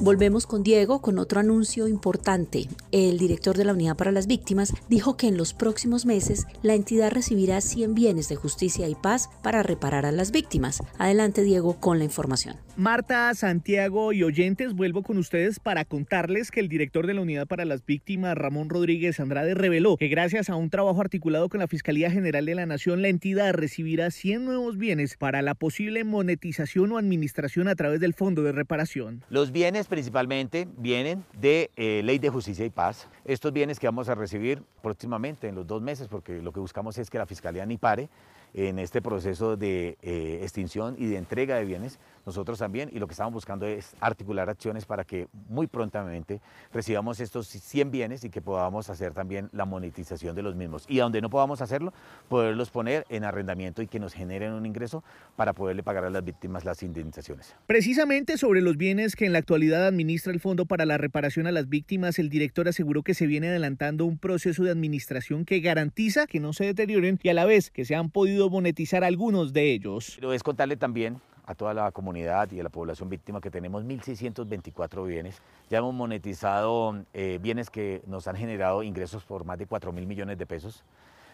Volvemos 0.00 0.48
con 0.48 0.62
Diego 0.62 1.00
con 1.00 1.18
otro 1.18 1.38
anuncio 1.38 1.86
importante. 1.86 2.68
El 2.90 3.18
director 3.18 3.56
de 3.56 3.64
la 3.64 3.72
Unidad 3.72 3.96
para 3.96 4.10
las 4.10 4.26
Víctimas 4.26 4.72
dijo 4.88 5.16
que 5.16 5.28
en 5.28 5.36
los 5.36 5.54
próximos 5.54 6.06
meses 6.06 6.46
la 6.62 6.74
entidad 6.74 7.12
recibirá 7.12 7.60
100 7.60 7.94
bienes 7.94 8.28
de 8.28 8.34
justicia 8.34 8.88
y 8.88 8.96
paz 8.96 9.30
para 9.42 9.62
reparar 9.62 10.04
a 10.04 10.10
las 10.10 10.32
víctimas. 10.32 10.82
Adelante 10.98 11.42
Diego 11.42 11.78
con 11.78 11.98
la 11.98 12.04
información. 12.04 12.56
Marta, 12.76 13.34
Santiago 13.34 14.14
y 14.14 14.22
oyentes, 14.22 14.72
vuelvo 14.72 15.02
con 15.02 15.18
ustedes 15.18 15.60
para 15.60 15.84
contarles 15.84 16.50
que 16.50 16.58
el 16.58 16.70
director 16.70 17.06
de 17.06 17.12
la 17.12 17.20
Unidad 17.20 17.46
para 17.46 17.66
las 17.66 17.84
Víctimas, 17.84 18.34
Ramón 18.34 18.70
Rodríguez 18.70 19.20
Andrade, 19.20 19.52
reveló 19.52 19.98
que 19.98 20.08
gracias 20.08 20.48
a 20.48 20.56
un 20.56 20.70
trabajo 20.70 20.98
articulado 20.98 21.50
con 21.50 21.60
la 21.60 21.68
Fiscalía 21.68 22.10
General 22.10 22.46
de 22.46 22.54
la 22.54 22.64
Nación, 22.64 23.02
la 23.02 23.08
entidad 23.08 23.52
recibirá 23.52 24.10
100 24.10 24.46
nuevos 24.46 24.78
bienes 24.78 25.18
para 25.18 25.42
la 25.42 25.54
posible 25.54 26.02
monetización 26.04 26.92
o 26.92 26.96
administración 26.96 27.68
a 27.68 27.74
través 27.74 28.00
del 28.00 28.14
Fondo 28.14 28.42
de 28.42 28.52
Reparación. 28.52 29.22
Los 29.28 29.52
bienes 29.52 29.86
principalmente 29.86 30.66
vienen 30.78 31.24
de 31.38 31.70
eh, 31.76 32.00
Ley 32.02 32.18
de 32.18 32.30
Justicia 32.30 32.64
y 32.64 32.70
Paz. 32.70 33.06
Estos 33.26 33.52
bienes 33.52 33.78
que 33.78 33.86
vamos 33.86 34.08
a 34.08 34.14
recibir 34.14 34.62
próximamente, 34.82 35.46
en 35.46 35.56
los 35.56 35.66
dos 35.66 35.82
meses, 35.82 36.08
porque 36.08 36.40
lo 36.40 36.52
que 36.52 36.60
buscamos 36.60 36.96
es 36.96 37.10
que 37.10 37.18
la 37.18 37.26
Fiscalía 37.26 37.66
ni 37.66 37.76
pare, 37.76 38.08
en 38.54 38.78
este 38.78 39.00
proceso 39.00 39.56
de 39.56 39.96
eh, 40.02 40.40
extinción 40.42 40.94
y 40.98 41.06
de 41.06 41.16
entrega 41.16 41.56
de 41.56 41.64
bienes, 41.64 41.98
nosotros 42.26 42.58
también, 42.58 42.90
y 42.92 42.98
lo 42.98 43.06
que 43.06 43.12
estamos 43.12 43.32
buscando 43.32 43.66
es 43.66 43.94
articular 44.00 44.48
acciones 44.48 44.84
para 44.84 45.04
que 45.04 45.26
muy 45.48 45.66
prontamente 45.66 46.40
recibamos 46.72 47.18
estos 47.18 47.48
100 47.48 47.90
bienes 47.90 48.24
y 48.24 48.30
que 48.30 48.40
podamos 48.40 48.90
hacer 48.90 49.12
también 49.12 49.48
la 49.52 49.64
monetización 49.64 50.36
de 50.36 50.42
los 50.42 50.54
mismos. 50.54 50.84
Y 50.88 50.98
donde 50.98 51.20
no 51.20 51.30
podamos 51.30 51.62
hacerlo, 51.62 51.92
poderlos 52.28 52.70
poner 52.70 53.06
en 53.08 53.24
arrendamiento 53.24 53.82
y 53.82 53.88
que 53.88 53.98
nos 53.98 54.12
generen 54.12 54.52
un 54.52 54.66
ingreso 54.66 55.02
para 55.34 55.52
poderle 55.52 55.82
pagar 55.82 56.04
a 56.04 56.10
las 56.10 56.24
víctimas 56.24 56.64
las 56.64 56.82
indemnizaciones. 56.82 57.54
Precisamente 57.66 58.38
sobre 58.38 58.60
los 58.60 58.76
bienes 58.76 59.16
que 59.16 59.26
en 59.26 59.32
la 59.32 59.38
actualidad 59.38 59.86
administra 59.86 60.32
el 60.32 60.40
Fondo 60.40 60.66
para 60.66 60.86
la 60.86 60.98
Reparación 60.98 61.46
a 61.46 61.52
las 61.52 61.68
Víctimas, 61.68 62.18
el 62.18 62.28
director 62.28 62.68
aseguró 62.68 63.02
que 63.02 63.14
se 63.14 63.26
viene 63.26 63.48
adelantando 63.48 64.04
un 64.04 64.18
proceso 64.18 64.62
de 64.62 64.70
administración 64.70 65.44
que 65.44 65.60
garantiza 65.60 66.26
que 66.26 66.38
no 66.38 66.52
se 66.52 66.64
deterioren 66.64 67.18
y 67.22 67.30
a 67.30 67.34
la 67.34 67.44
vez 67.44 67.70
que 67.70 67.84
se 67.84 67.94
han 67.94 68.10
podido 68.10 68.41
monetizar 68.50 69.04
algunos 69.04 69.52
de 69.52 69.72
ellos. 69.72 70.12
Pero 70.16 70.32
es 70.32 70.42
contarle 70.42 70.76
también 70.76 71.20
a 71.44 71.54
toda 71.54 71.74
la 71.74 71.90
comunidad 71.90 72.50
y 72.52 72.60
a 72.60 72.62
la 72.62 72.68
población 72.68 73.08
víctima 73.08 73.40
que 73.40 73.50
tenemos 73.50 73.84
1.624 73.84 75.06
bienes. 75.06 75.40
Ya 75.68 75.78
hemos 75.78 75.94
monetizado 75.94 77.04
eh, 77.12 77.38
bienes 77.42 77.70
que 77.70 78.02
nos 78.06 78.28
han 78.28 78.36
generado 78.36 78.82
ingresos 78.82 79.24
por 79.24 79.44
más 79.44 79.58
de 79.58 79.66
4 79.66 79.92
mil 79.92 80.06
millones 80.06 80.38
de 80.38 80.46
pesos. 80.46 80.84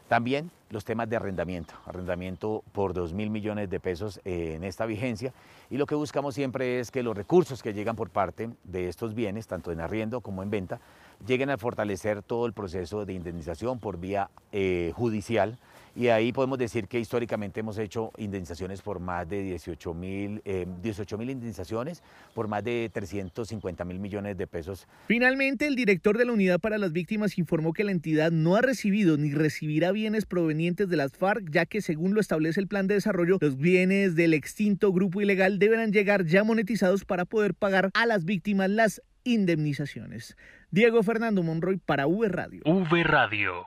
También 0.08 0.50
los 0.70 0.86
temas 0.86 1.10
de 1.10 1.16
arrendamiento, 1.16 1.74
arrendamiento 1.84 2.64
por 2.72 2.94
2 2.94 3.12
mil 3.12 3.28
millones 3.28 3.68
de 3.68 3.78
pesos 3.78 4.20
eh, 4.24 4.54
en 4.54 4.64
esta 4.64 4.86
vigencia. 4.86 5.34
Y 5.68 5.76
lo 5.76 5.84
que 5.84 5.94
buscamos 5.94 6.34
siempre 6.34 6.80
es 6.80 6.90
que 6.90 7.02
los 7.02 7.14
recursos 7.14 7.62
que 7.62 7.74
llegan 7.74 7.94
por 7.94 8.08
parte 8.08 8.48
de 8.64 8.88
estos 8.88 9.14
bienes, 9.14 9.46
tanto 9.46 9.70
en 9.70 9.80
arriendo 9.80 10.22
como 10.22 10.42
en 10.42 10.48
venta, 10.48 10.80
lleguen 11.26 11.50
a 11.50 11.58
fortalecer 11.58 12.22
todo 12.22 12.46
el 12.46 12.54
proceso 12.54 13.04
de 13.04 13.12
indemnización 13.12 13.78
por 13.78 13.98
vía 13.98 14.30
eh, 14.50 14.92
judicial 14.94 15.58
y 15.98 16.08
ahí 16.08 16.32
podemos 16.32 16.58
decir 16.58 16.86
que 16.86 17.00
históricamente 17.00 17.58
hemos 17.58 17.76
hecho 17.76 18.12
indemnizaciones 18.18 18.82
por 18.82 19.00
más 19.00 19.28
de 19.28 19.42
18 19.42 19.94
mil 19.94 20.40
eh, 20.44 20.64
indemnizaciones, 21.10 22.04
por 22.34 22.46
más 22.46 22.62
de 22.62 22.88
350 22.92 23.84
mil 23.84 23.98
millones 23.98 24.36
de 24.36 24.46
pesos. 24.46 24.86
Finalmente, 25.08 25.66
el 25.66 25.74
director 25.74 26.16
de 26.16 26.24
la 26.24 26.32
Unidad 26.32 26.60
para 26.60 26.78
las 26.78 26.92
Víctimas 26.92 27.36
informó 27.36 27.72
que 27.72 27.82
la 27.82 27.90
entidad 27.90 28.30
no 28.30 28.54
ha 28.54 28.62
recibido 28.62 29.16
ni 29.16 29.32
recibirá 29.32 29.90
bienes 29.90 30.24
provenientes 30.24 30.88
de 30.88 30.96
las 30.96 31.16
FARC, 31.16 31.50
ya 31.50 31.66
que 31.66 31.80
según 31.80 32.14
lo 32.14 32.20
establece 32.20 32.60
el 32.60 32.68
plan 32.68 32.86
de 32.86 32.94
desarrollo, 32.94 33.38
los 33.40 33.56
bienes 33.56 34.14
del 34.14 34.34
extinto 34.34 34.92
grupo 34.92 35.20
ilegal 35.20 35.58
deberán 35.58 35.92
llegar 35.92 36.26
ya 36.26 36.44
monetizados 36.44 37.04
para 37.04 37.24
poder 37.24 37.54
pagar 37.54 37.90
a 37.94 38.06
las 38.06 38.24
víctimas 38.24 38.70
las 38.70 39.02
indemnizaciones. 39.24 40.36
Diego 40.70 41.02
Fernando 41.02 41.42
Monroy 41.42 41.78
para 41.78 42.06
V 42.06 42.28
Radio. 42.28 42.62
V 42.64 43.02
Radio. 43.02 43.66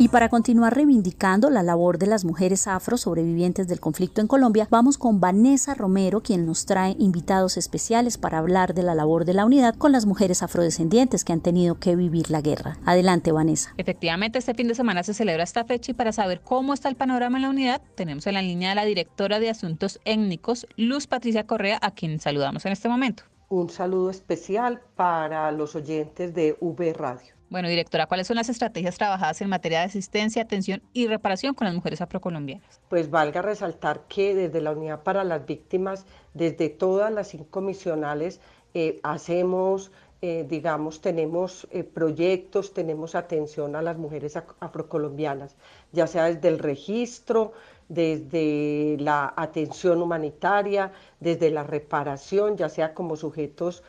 Y 0.00 0.08
para 0.08 0.30
continuar 0.30 0.74
reivindicando 0.74 1.50
la 1.50 1.62
labor 1.62 1.98
de 1.98 2.06
las 2.06 2.24
mujeres 2.24 2.66
afro 2.66 2.96
sobrevivientes 2.96 3.68
del 3.68 3.80
conflicto 3.80 4.22
en 4.22 4.28
Colombia, 4.28 4.66
vamos 4.70 4.96
con 4.96 5.20
Vanessa 5.20 5.74
Romero, 5.74 6.22
quien 6.22 6.46
nos 6.46 6.64
trae 6.64 6.96
invitados 6.98 7.58
especiales 7.58 8.16
para 8.16 8.38
hablar 8.38 8.72
de 8.72 8.82
la 8.82 8.94
labor 8.94 9.26
de 9.26 9.34
la 9.34 9.44
unidad 9.44 9.74
con 9.74 9.92
las 9.92 10.06
mujeres 10.06 10.42
afrodescendientes 10.42 11.22
que 11.22 11.34
han 11.34 11.42
tenido 11.42 11.78
que 11.78 11.96
vivir 11.96 12.30
la 12.30 12.40
guerra. 12.40 12.78
Adelante, 12.86 13.30
Vanessa. 13.30 13.74
Efectivamente, 13.76 14.38
este 14.38 14.54
fin 14.54 14.68
de 14.68 14.74
semana 14.74 15.02
se 15.02 15.12
celebra 15.12 15.42
esta 15.42 15.66
fecha 15.66 15.90
y 15.90 15.94
para 15.94 16.12
saber 16.12 16.40
cómo 16.40 16.72
está 16.72 16.88
el 16.88 16.96
panorama 16.96 17.36
en 17.36 17.42
la 17.42 17.50
unidad, 17.50 17.82
tenemos 17.94 18.26
en 18.26 18.32
la 18.32 18.42
línea 18.42 18.72
a 18.72 18.76
la 18.76 18.86
directora 18.86 19.38
de 19.38 19.50
Asuntos 19.50 20.00
Étnicos, 20.06 20.66
Luz 20.78 21.08
Patricia 21.08 21.46
Correa, 21.46 21.78
a 21.82 21.90
quien 21.90 22.20
saludamos 22.20 22.64
en 22.64 22.72
este 22.72 22.88
momento. 22.88 23.24
Un 23.50 23.68
saludo 23.68 24.08
especial 24.08 24.80
para 24.96 25.52
los 25.52 25.76
oyentes 25.76 26.32
de 26.32 26.56
V 26.58 26.94
Radio. 26.94 27.39
Bueno, 27.50 27.68
directora, 27.68 28.06
¿cuáles 28.06 28.28
son 28.28 28.36
las 28.36 28.48
estrategias 28.48 28.96
trabajadas 28.96 29.40
en 29.40 29.48
materia 29.48 29.80
de 29.80 29.86
asistencia, 29.86 30.42
atención 30.42 30.82
y 30.92 31.08
reparación 31.08 31.52
con 31.52 31.64
las 31.64 31.74
mujeres 31.74 32.00
afrocolombianas? 32.00 32.80
Pues 32.88 33.10
valga 33.10 33.42
resaltar 33.42 34.02
que 34.08 34.36
desde 34.36 34.60
la 34.60 34.70
Unidad 34.70 35.02
para 35.02 35.24
las 35.24 35.44
Víctimas, 35.44 36.06
desde 36.32 36.68
todas 36.68 37.12
las 37.12 37.26
cinco 37.26 37.60
misionales, 37.60 38.40
eh, 38.72 39.00
hacemos, 39.02 39.90
eh, 40.22 40.46
digamos, 40.48 41.00
tenemos 41.00 41.66
eh, 41.72 41.82
proyectos, 41.82 42.72
tenemos 42.72 43.16
atención 43.16 43.74
a 43.74 43.82
las 43.82 43.98
mujeres 43.98 44.38
afrocolombianas, 44.60 45.56
ya 45.90 46.06
sea 46.06 46.26
desde 46.26 46.46
el 46.46 46.60
registro, 46.60 47.52
desde 47.90 48.96
la 48.98 49.34
atención 49.36 50.00
humanitaria, 50.00 50.92
desde 51.20 51.50
la 51.50 51.64
reparación, 51.64 52.56
ya 52.56 52.70
sea 52.70 52.94
como 52.94 53.16
sujetos 53.16 53.82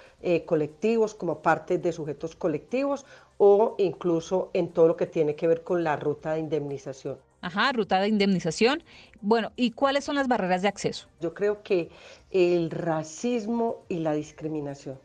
colectivos, 0.46 1.15
como 1.15 1.41
parte 1.41 1.77
de 1.77 1.93
sujetos 1.93 2.36
colectivos 2.36 3.05
o 3.38 3.75
incluso 3.77 4.50
en 4.53 4.70
todo 4.70 4.89
lo 4.89 4.98
que 4.98 5.08
tiene 5.08 5.36
que 5.36 5.48
ver 5.48 5.63
con 5.63 5.84
la 5.84 5.96
ruta 5.96 6.34
de 6.34 6.41
indemnización. 6.41 7.17
Ajá, 7.41 7.72
ruta 7.72 8.00
de 8.00 8.08
indemnización. 8.08 8.84
Bueno, 9.20 9.51
¿y 9.55 9.72
cuáles 9.72 10.03
son 10.03 10.15
las 10.15 10.27
barreras 10.27 10.62
de 10.62 10.67
acceso? 10.67 11.08
Yo 11.20 11.34
creo 11.34 11.63
que 11.63 11.89
el 12.29 12.70
racismo 12.70 13.84
y 13.89 14.00
la 14.00 14.13
discriminación 14.13 15.00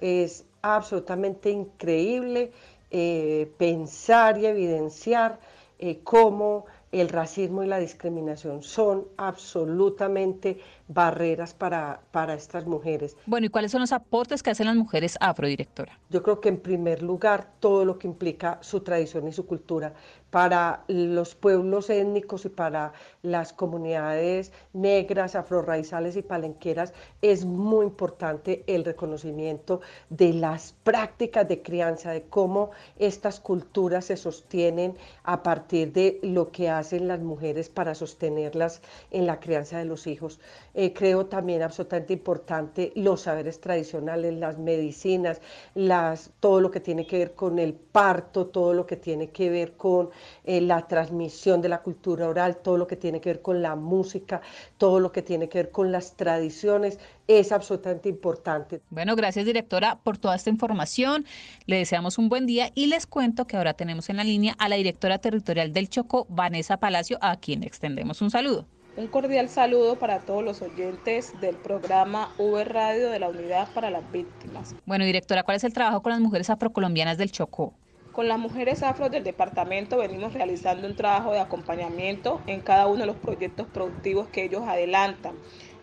es 0.00 0.44
absolutamente 0.60 1.50
increíble 1.50 2.52
eh, 2.90 3.50
pensar 3.56 4.38
y 4.38 4.46
evidenciar 4.46 5.40
eh, 5.78 6.00
cómo 6.04 6.66
el 6.92 7.08
racismo 7.08 7.62
y 7.62 7.66
la 7.66 7.78
discriminación 7.78 8.62
son 8.62 9.06
absolutamente 9.16 10.60
barreras 10.88 11.54
para, 11.54 12.00
para 12.10 12.34
estas 12.34 12.66
mujeres. 12.66 13.16
Bueno, 13.26 13.46
¿y 13.46 13.50
cuáles 13.50 13.70
son 13.70 13.82
los 13.82 13.92
aportes 13.92 14.42
que 14.42 14.50
hacen 14.50 14.66
las 14.66 14.76
mujeres 14.76 15.16
afrodirectora? 15.20 15.98
Yo 16.10 16.22
creo 16.22 16.40
que 16.40 16.48
en 16.48 16.58
primer 16.58 17.02
lugar 17.02 17.48
todo 17.60 17.84
lo 17.84 17.98
que 17.98 18.06
implica 18.06 18.58
su 18.62 18.80
tradición 18.80 19.28
y 19.28 19.32
su 19.32 19.46
cultura 19.46 19.92
para 20.30 20.84
los 20.88 21.34
pueblos 21.34 21.88
étnicos 21.88 22.44
y 22.44 22.50
para 22.50 22.92
las 23.22 23.52
comunidades 23.52 24.52
negras, 24.72 25.34
afrorraizales 25.34 26.16
y 26.16 26.22
palenqueras 26.22 26.92
es 27.22 27.44
muy 27.44 27.86
importante 27.86 28.62
el 28.66 28.84
reconocimiento 28.84 29.80
de 30.10 30.34
las 30.34 30.74
prácticas 30.84 31.48
de 31.48 31.62
crianza, 31.62 32.12
de 32.12 32.22
cómo 32.22 32.70
estas 32.98 33.40
culturas 33.40 34.06
se 34.06 34.16
sostienen 34.16 34.96
a 35.24 35.42
partir 35.42 35.92
de 35.92 36.18
lo 36.22 36.50
que 36.50 36.68
hacen 36.68 37.08
las 37.08 37.20
mujeres 37.20 37.70
para 37.70 37.94
sostenerlas 37.94 38.82
en 39.10 39.26
la 39.26 39.40
crianza 39.40 39.78
de 39.78 39.86
los 39.86 40.06
hijos. 40.06 40.40
Eh, 40.80 40.92
creo 40.92 41.26
también 41.26 41.60
absolutamente 41.62 42.12
importante 42.12 42.92
los 42.94 43.22
saberes 43.22 43.60
tradicionales, 43.60 44.32
las 44.34 44.58
medicinas, 44.58 45.40
las, 45.74 46.30
todo 46.38 46.60
lo 46.60 46.70
que 46.70 46.78
tiene 46.78 47.04
que 47.04 47.18
ver 47.18 47.34
con 47.34 47.58
el 47.58 47.74
parto, 47.74 48.46
todo 48.46 48.72
lo 48.74 48.86
que 48.86 48.94
tiene 48.94 49.30
que 49.30 49.50
ver 49.50 49.72
con 49.72 50.10
eh, 50.44 50.60
la 50.60 50.86
transmisión 50.86 51.60
de 51.60 51.68
la 51.68 51.82
cultura 51.82 52.28
oral, 52.28 52.58
todo 52.58 52.76
lo 52.76 52.86
que 52.86 52.94
tiene 52.94 53.20
que 53.20 53.30
ver 53.30 53.42
con 53.42 53.60
la 53.60 53.74
música, 53.74 54.40
todo 54.76 55.00
lo 55.00 55.10
que 55.10 55.20
tiene 55.20 55.48
que 55.48 55.58
ver 55.58 55.72
con 55.72 55.90
las 55.90 56.14
tradiciones, 56.14 57.00
es 57.26 57.50
absolutamente 57.50 58.08
importante. 58.08 58.80
Bueno, 58.88 59.16
gracias 59.16 59.46
directora 59.46 59.98
por 60.04 60.16
toda 60.16 60.36
esta 60.36 60.48
información. 60.48 61.26
Le 61.66 61.78
deseamos 61.78 62.18
un 62.18 62.28
buen 62.28 62.46
día 62.46 62.70
y 62.76 62.86
les 62.86 63.08
cuento 63.08 63.48
que 63.48 63.56
ahora 63.56 63.74
tenemos 63.74 64.10
en 64.10 64.18
la 64.18 64.22
línea 64.22 64.54
a 64.60 64.68
la 64.68 64.76
directora 64.76 65.18
territorial 65.18 65.72
del 65.72 65.88
Chocó, 65.88 66.24
Vanessa 66.28 66.76
Palacio, 66.76 67.18
a 67.20 67.36
quien 67.40 67.64
extendemos 67.64 68.22
un 68.22 68.30
saludo. 68.30 68.77
Un 68.98 69.06
cordial 69.06 69.48
saludo 69.48 69.96
para 69.96 70.18
todos 70.18 70.42
los 70.42 70.60
oyentes 70.60 71.32
del 71.40 71.54
programa 71.54 72.34
V 72.36 72.64
Radio 72.64 73.10
de 73.10 73.20
la 73.20 73.28
Unidad 73.28 73.68
para 73.72 73.90
las 73.90 74.10
Víctimas. 74.10 74.74
Bueno, 74.86 75.04
directora, 75.04 75.44
¿cuál 75.44 75.56
es 75.56 75.62
el 75.62 75.72
trabajo 75.72 76.02
con 76.02 76.10
las 76.10 76.20
mujeres 76.20 76.50
afrocolombianas 76.50 77.16
del 77.16 77.30
Chocó? 77.30 77.72
Con 78.10 78.26
las 78.26 78.40
mujeres 78.40 78.82
afro 78.82 79.08
del 79.08 79.22
departamento 79.22 79.98
venimos 79.98 80.32
realizando 80.32 80.88
un 80.88 80.96
trabajo 80.96 81.30
de 81.30 81.38
acompañamiento 81.38 82.40
en 82.48 82.60
cada 82.60 82.88
uno 82.88 83.02
de 83.02 83.06
los 83.06 83.14
proyectos 83.14 83.68
productivos 83.68 84.26
que 84.30 84.42
ellos 84.42 84.64
adelantan. 84.66 85.36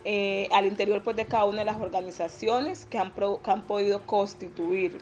Eh, 0.03 0.49
al 0.51 0.65
interior 0.65 1.01
pues, 1.01 1.15
de 1.15 1.25
cada 1.25 1.45
una 1.45 1.59
de 1.59 1.65
las 1.65 1.79
organizaciones 1.79 2.85
que 2.85 2.97
han, 2.97 3.13
que 3.13 3.49
han 3.49 3.61
podido 3.65 4.05
constituir. 4.05 4.97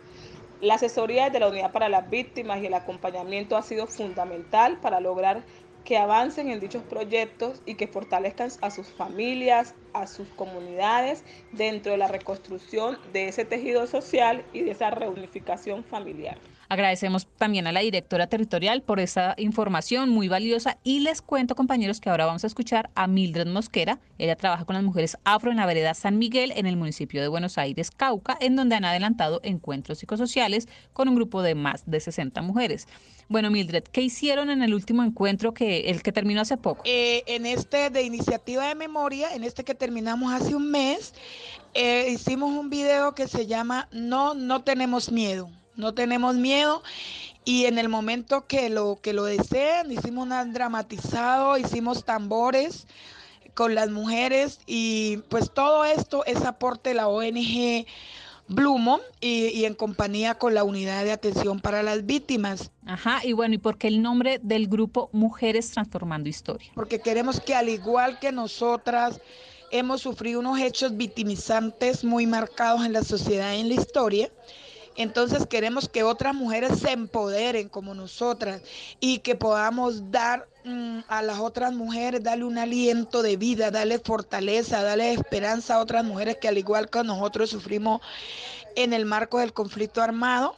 La 0.61 0.75
asesoría 0.75 1.31
de 1.31 1.39
la 1.39 1.49
Unidad 1.49 1.71
para 1.71 1.89
las 1.89 2.09
Víctimas 2.09 2.61
y 2.61 2.67
el 2.67 2.75
acompañamiento 2.75 3.57
ha 3.57 3.63
sido 3.63 3.87
fundamental 3.87 4.77
para 4.79 4.99
lograr 5.01 5.43
que 5.83 5.97
avancen 5.97 6.49
en 6.49 6.59
dichos 6.59 6.83
proyectos 6.83 7.61
y 7.65 7.75
que 7.75 7.87
fortalezcan 7.87 8.49
a 8.61 8.71
sus 8.71 8.87
familias, 8.87 9.75
a 9.93 10.07
sus 10.07 10.27
comunidades 10.29 11.23
dentro 11.51 11.91
de 11.91 11.97
la 11.97 12.07
reconstrucción 12.07 12.97
de 13.11 13.27
ese 13.27 13.45
tejido 13.45 13.85
social 13.87 14.45
y 14.53 14.61
de 14.61 14.71
esa 14.71 14.89
reunificación 14.89 15.83
familiar. 15.83 16.37
Agradecemos 16.73 17.27
también 17.37 17.67
a 17.67 17.71
la 17.71 17.81
directora 17.81 18.25
territorial 18.25 18.81
por 18.81 18.99
esa 18.99 19.35
información 19.37 20.09
muy 20.09 20.27
valiosa 20.27 20.79
y 20.83 21.01
les 21.01 21.21
cuento 21.21 21.53
compañeros 21.53 22.01
que 22.01 22.09
ahora 22.09 22.25
vamos 22.25 22.43
a 22.43 22.47
escuchar 22.47 22.89
a 22.95 23.05
Mildred 23.05 23.45
Mosquera. 23.45 23.99
Ella 24.17 24.35
trabaja 24.35 24.65
con 24.65 24.73
las 24.73 24.83
mujeres 24.83 25.15
afro 25.23 25.51
en 25.51 25.57
la 25.57 25.67
vereda 25.67 25.93
San 25.93 26.17
Miguel 26.17 26.51
en 26.55 26.65
el 26.65 26.75
municipio 26.75 27.21
de 27.21 27.27
Buenos 27.27 27.59
Aires, 27.59 27.91
Cauca, 27.91 28.35
en 28.41 28.55
donde 28.55 28.75
han 28.75 28.85
adelantado 28.85 29.39
encuentros 29.43 29.99
psicosociales 29.99 30.67
con 30.93 31.07
un 31.07 31.13
grupo 31.13 31.43
de 31.43 31.53
más 31.53 31.83
de 31.85 31.99
60 31.99 32.41
mujeres. 32.41 32.87
Bueno, 33.29 33.51
Mildred, 33.51 33.83
¿qué 33.83 34.01
hicieron 34.01 34.49
en 34.49 34.63
el 34.63 34.73
último 34.73 35.03
encuentro 35.03 35.53
que 35.53 35.91
el 35.91 36.01
que 36.01 36.11
terminó 36.11 36.41
hace 36.41 36.57
poco? 36.57 36.81
Eh, 36.85 37.21
en 37.27 37.45
este 37.45 37.91
de 37.91 38.01
iniciativa 38.01 38.67
de 38.67 38.73
memoria, 38.73 39.35
en 39.35 39.43
este 39.43 39.63
que 39.63 39.75
terminamos 39.75 40.33
hace 40.33 40.55
un 40.55 40.71
mes, 40.71 41.13
eh, 41.75 42.07
hicimos 42.09 42.49
un 42.49 42.71
video 42.71 43.13
que 43.13 43.27
se 43.27 43.45
llama 43.45 43.89
No, 43.91 44.33
no 44.33 44.63
tenemos 44.63 45.11
miedo 45.11 45.51
no 45.75 45.93
tenemos 45.93 46.35
miedo 46.35 46.83
y 47.45 47.65
en 47.65 47.77
el 47.77 47.89
momento 47.89 48.47
que 48.47 48.69
lo, 48.69 48.99
que 49.01 49.13
lo 49.13 49.25
desean, 49.25 49.91
hicimos 49.91 50.27
un 50.27 50.53
dramatizado, 50.53 51.57
hicimos 51.57 52.05
tambores 52.05 52.87
con 53.53 53.75
las 53.75 53.89
mujeres 53.89 54.59
y 54.65 55.17
pues 55.29 55.51
todo 55.53 55.85
esto 55.85 56.25
es 56.25 56.43
aporte 56.43 56.89
de 56.89 56.95
la 56.95 57.07
ONG 57.07 57.85
Blumo 58.47 58.99
y, 59.21 59.47
y, 59.47 59.65
en 59.65 59.73
compañía 59.73 60.37
con 60.37 60.53
la 60.53 60.65
Unidad 60.65 61.05
de 61.05 61.13
Atención 61.13 61.61
para 61.61 61.81
las 61.81 62.05
Víctimas. 62.05 62.71
Ajá, 62.85 63.21
y 63.23 63.31
bueno, 63.31 63.55
¿y 63.55 63.57
por 63.57 63.77
qué 63.77 63.87
el 63.87 64.01
nombre 64.01 64.39
del 64.43 64.67
grupo 64.67 65.09
Mujeres 65.13 65.71
Transformando 65.71 66.27
Historia? 66.27 66.69
Porque 66.75 66.99
queremos 66.99 67.39
que 67.39 67.55
al 67.55 67.69
igual 67.69 68.19
que 68.19 68.33
nosotras 68.33 69.21
hemos 69.71 70.01
sufrido 70.01 70.39
unos 70.39 70.59
hechos 70.59 70.95
victimizantes 70.95 72.03
muy 72.03 72.27
marcados 72.27 72.85
en 72.85 72.93
la 72.93 73.03
sociedad 73.03 73.53
y 73.53 73.61
en 73.61 73.69
la 73.69 73.75
historia, 73.75 74.29
entonces 74.95 75.45
queremos 75.47 75.89
que 75.89 76.03
otras 76.03 76.35
mujeres 76.35 76.79
se 76.79 76.91
empoderen 76.91 77.69
como 77.69 77.93
nosotras 77.93 78.61
y 78.99 79.19
que 79.19 79.35
podamos 79.35 80.11
dar 80.11 80.47
mm, 80.63 80.99
a 81.07 81.21
las 81.21 81.39
otras 81.39 81.73
mujeres, 81.73 82.23
darle 82.23 82.45
un 82.45 82.57
aliento 82.57 83.21
de 83.21 83.37
vida, 83.37 83.71
darle 83.71 83.99
fortaleza, 83.99 84.83
darle 84.83 85.13
esperanza 85.13 85.75
a 85.75 85.79
otras 85.79 86.03
mujeres 86.03 86.37
que 86.37 86.47
al 86.47 86.57
igual 86.57 86.89
que 86.89 87.03
nosotros 87.03 87.49
sufrimos 87.49 88.01
en 88.75 88.93
el 88.93 89.05
marco 89.05 89.39
del 89.39 89.53
conflicto 89.53 90.01
armado 90.01 90.55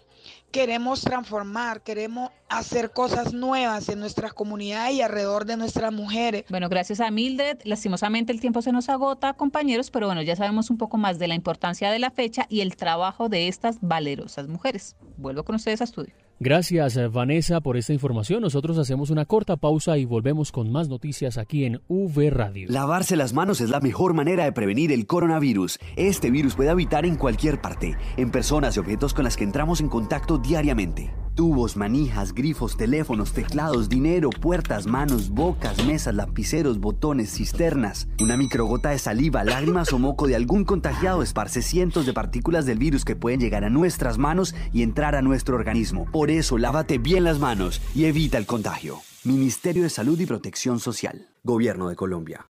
queremos 0.55 1.01
transformar, 1.01 1.81
queremos 1.81 2.31
hacer 2.47 2.91
cosas 2.91 3.33
nuevas 3.33 3.89
en 3.89 3.99
nuestras 3.99 4.33
comunidades 4.33 4.95
y 4.95 5.01
alrededor 5.01 5.43
de 5.43 5.57
nuestras 5.57 5.91
mujeres. 5.91 6.45
Bueno, 6.47 6.69
gracias 6.69 7.01
a 7.01 7.11
Mildred. 7.11 7.57
Lastimosamente 7.65 8.31
el 8.31 8.39
tiempo 8.39 8.61
se 8.61 8.71
nos 8.71 8.87
agota, 8.87 9.33
compañeros, 9.33 9.91
pero 9.91 10.05
bueno, 10.05 10.21
ya 10.21 10.37
sabemos 10.37 10.69
un 10.69 10.77
poco 10.77 10.95
más 10.95 11.19
de 11.19 11.27
la 11.27 11.35
importancia 11.35 11.91
de 11.91 11.99
la 11.99 12.09
fecha 12.09 12.45
y 12.47 12.61
el 12.61 12.77
trabajo 12.77 13.27
de 13.27 13.49
estas 13.49 13.79
valerosas 13.81 14.47
mujeres. 14.47 14.95
Vuelvo 15.17 15.43
con 15.43 15.55
ustedes 15.55 15.81
a 15.81 15.83
estudio. 15.83 16.24
Gracias, 16.39 16.99
Vanessa, 17.11 17.61
por 17.61 17.77
esta 17.77 17.93
información. 17.93 18.41
Nosotros 18.41 18.77
hacemos 18.77 19.09
una 19.09 19.25
corta 19.25 19.55
pausa 19.55 19.97
y 19.97 20.03
volvemos 20.03 20.51
con 20.51 20.71
más 20.71 20.89
noticias 20.89 21.37
aquí 21.37 21.63
en 21.63 21.81
V 21.87 22.29
Radio. 22.29 22.67
Lavarse 22.69 23.15
las 23.15 23.33
manos 23.33 23.61
es 23.61 23.69
la 23.69 23.79
mejor 23.79 24.13
manera 24.13 24.43
de 24.43 24.51
prevenir 24.51 24.91
el 24.91 25.07
coronavirus. 25.07 25.79
Este 25.95 26.31
virus 26.31 26.55
puede 26.55 26.69
habitar 26.69 27.05
en 27.05 27.15
cualquier 27.15 27.61
parte, 27.61 27.95
en 28.17 28.31
personas 28.31 28.75
y 28.75 28.79
objetos 28.79 29.13
con 29.13 29.23
las 29.23 29.37
que 29.37 29.45
entramos 29.45 29.79
en 29.79 29.87
contacto 29.87 30.37
diariamente. 30.37 31.24
Tubos, 31.35 31.75
manijas, 31.75 32.33
grifos, 32.33 32.77
teléfonos, 32.77 33.33
teclados, 33.33 33.89
dinero, 33.89 34.29
puertas, 34.29 34.87
manos, 34.87 35.29
bocas, 35.29 35.85
mesas, 35.85 36.15
lapiceros, 36.15 36.79
botones, 36.79 37.29
cisternas. 37.29 38.07
Una 38.21 38.37
microgota 38.37 38.91
de 38.91 38.99
saliva, 38.99 39.43
lágrimas 39.43 39.91
o 39.91 39.99
moco 39.99 40.27
de 40.27 40.37
algún 40.37 40.63
contagiado 40.63 41.21
esparce 41.21 41.61
cientos 41.61 42.05
de 42.05 42.13
partículas 42.13 42.65
del 42.65 42.77
virus 42.77 43.03
que 43.03 43.17
pueden 43.17 43.41
llegar 43.41 43.65
a 43.65 43.69
nuestras 43.69 44.17
manos 44.17 44.55
y 44.71 44.81
entrar 44.81 45.13
a 45.13 45.21
nuestro 45.21 45.57
organismo. 45.57 46.05
Por 46.09 46.31
eso, 46.31 46.57
lávate 46.57 46.99
bien 46.99 47.25
las 47.25 47.37
manos 47.37 47.81
y 47.93 48.05
evita 48.05 48.37
el 48.37 48.45
contagio. 48.45 48.99
Ministerio 49.25 49.83
de 49.83 49.89
Salud 49.89 50.17
y 50.17 50.25
Protección 50.25 50.79
Social. 50.79 51.27
Gobierno 51.43 51.89
de 51.89 51.97
Colombia. 51.97 52.47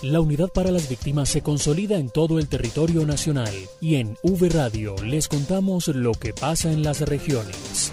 La 0.00 0.20
unidad 0.20 0.48
para 0.54 0.70
las 0.70 0.88
víctimas 0.88 1.28
se 1.28 1.42
consolida 1.42 1.98
en 1.98 2.08
todo 2.08 2.38
el 2.38 2.48
territorio 2.48 3.04
nacional 3.04 3.52
y 3.80 3.96
en 3.96 4.16
V 4.22 4.48
Radio 4.50 4.94
les 5.02 5.28
contamos 5.28 5.88
lo 5.88 6.12
que 6.12 6.32
pasa 6.32 6.72
en 6.72 6.82
las 6.82 7.00
regiones. 7.00 7.92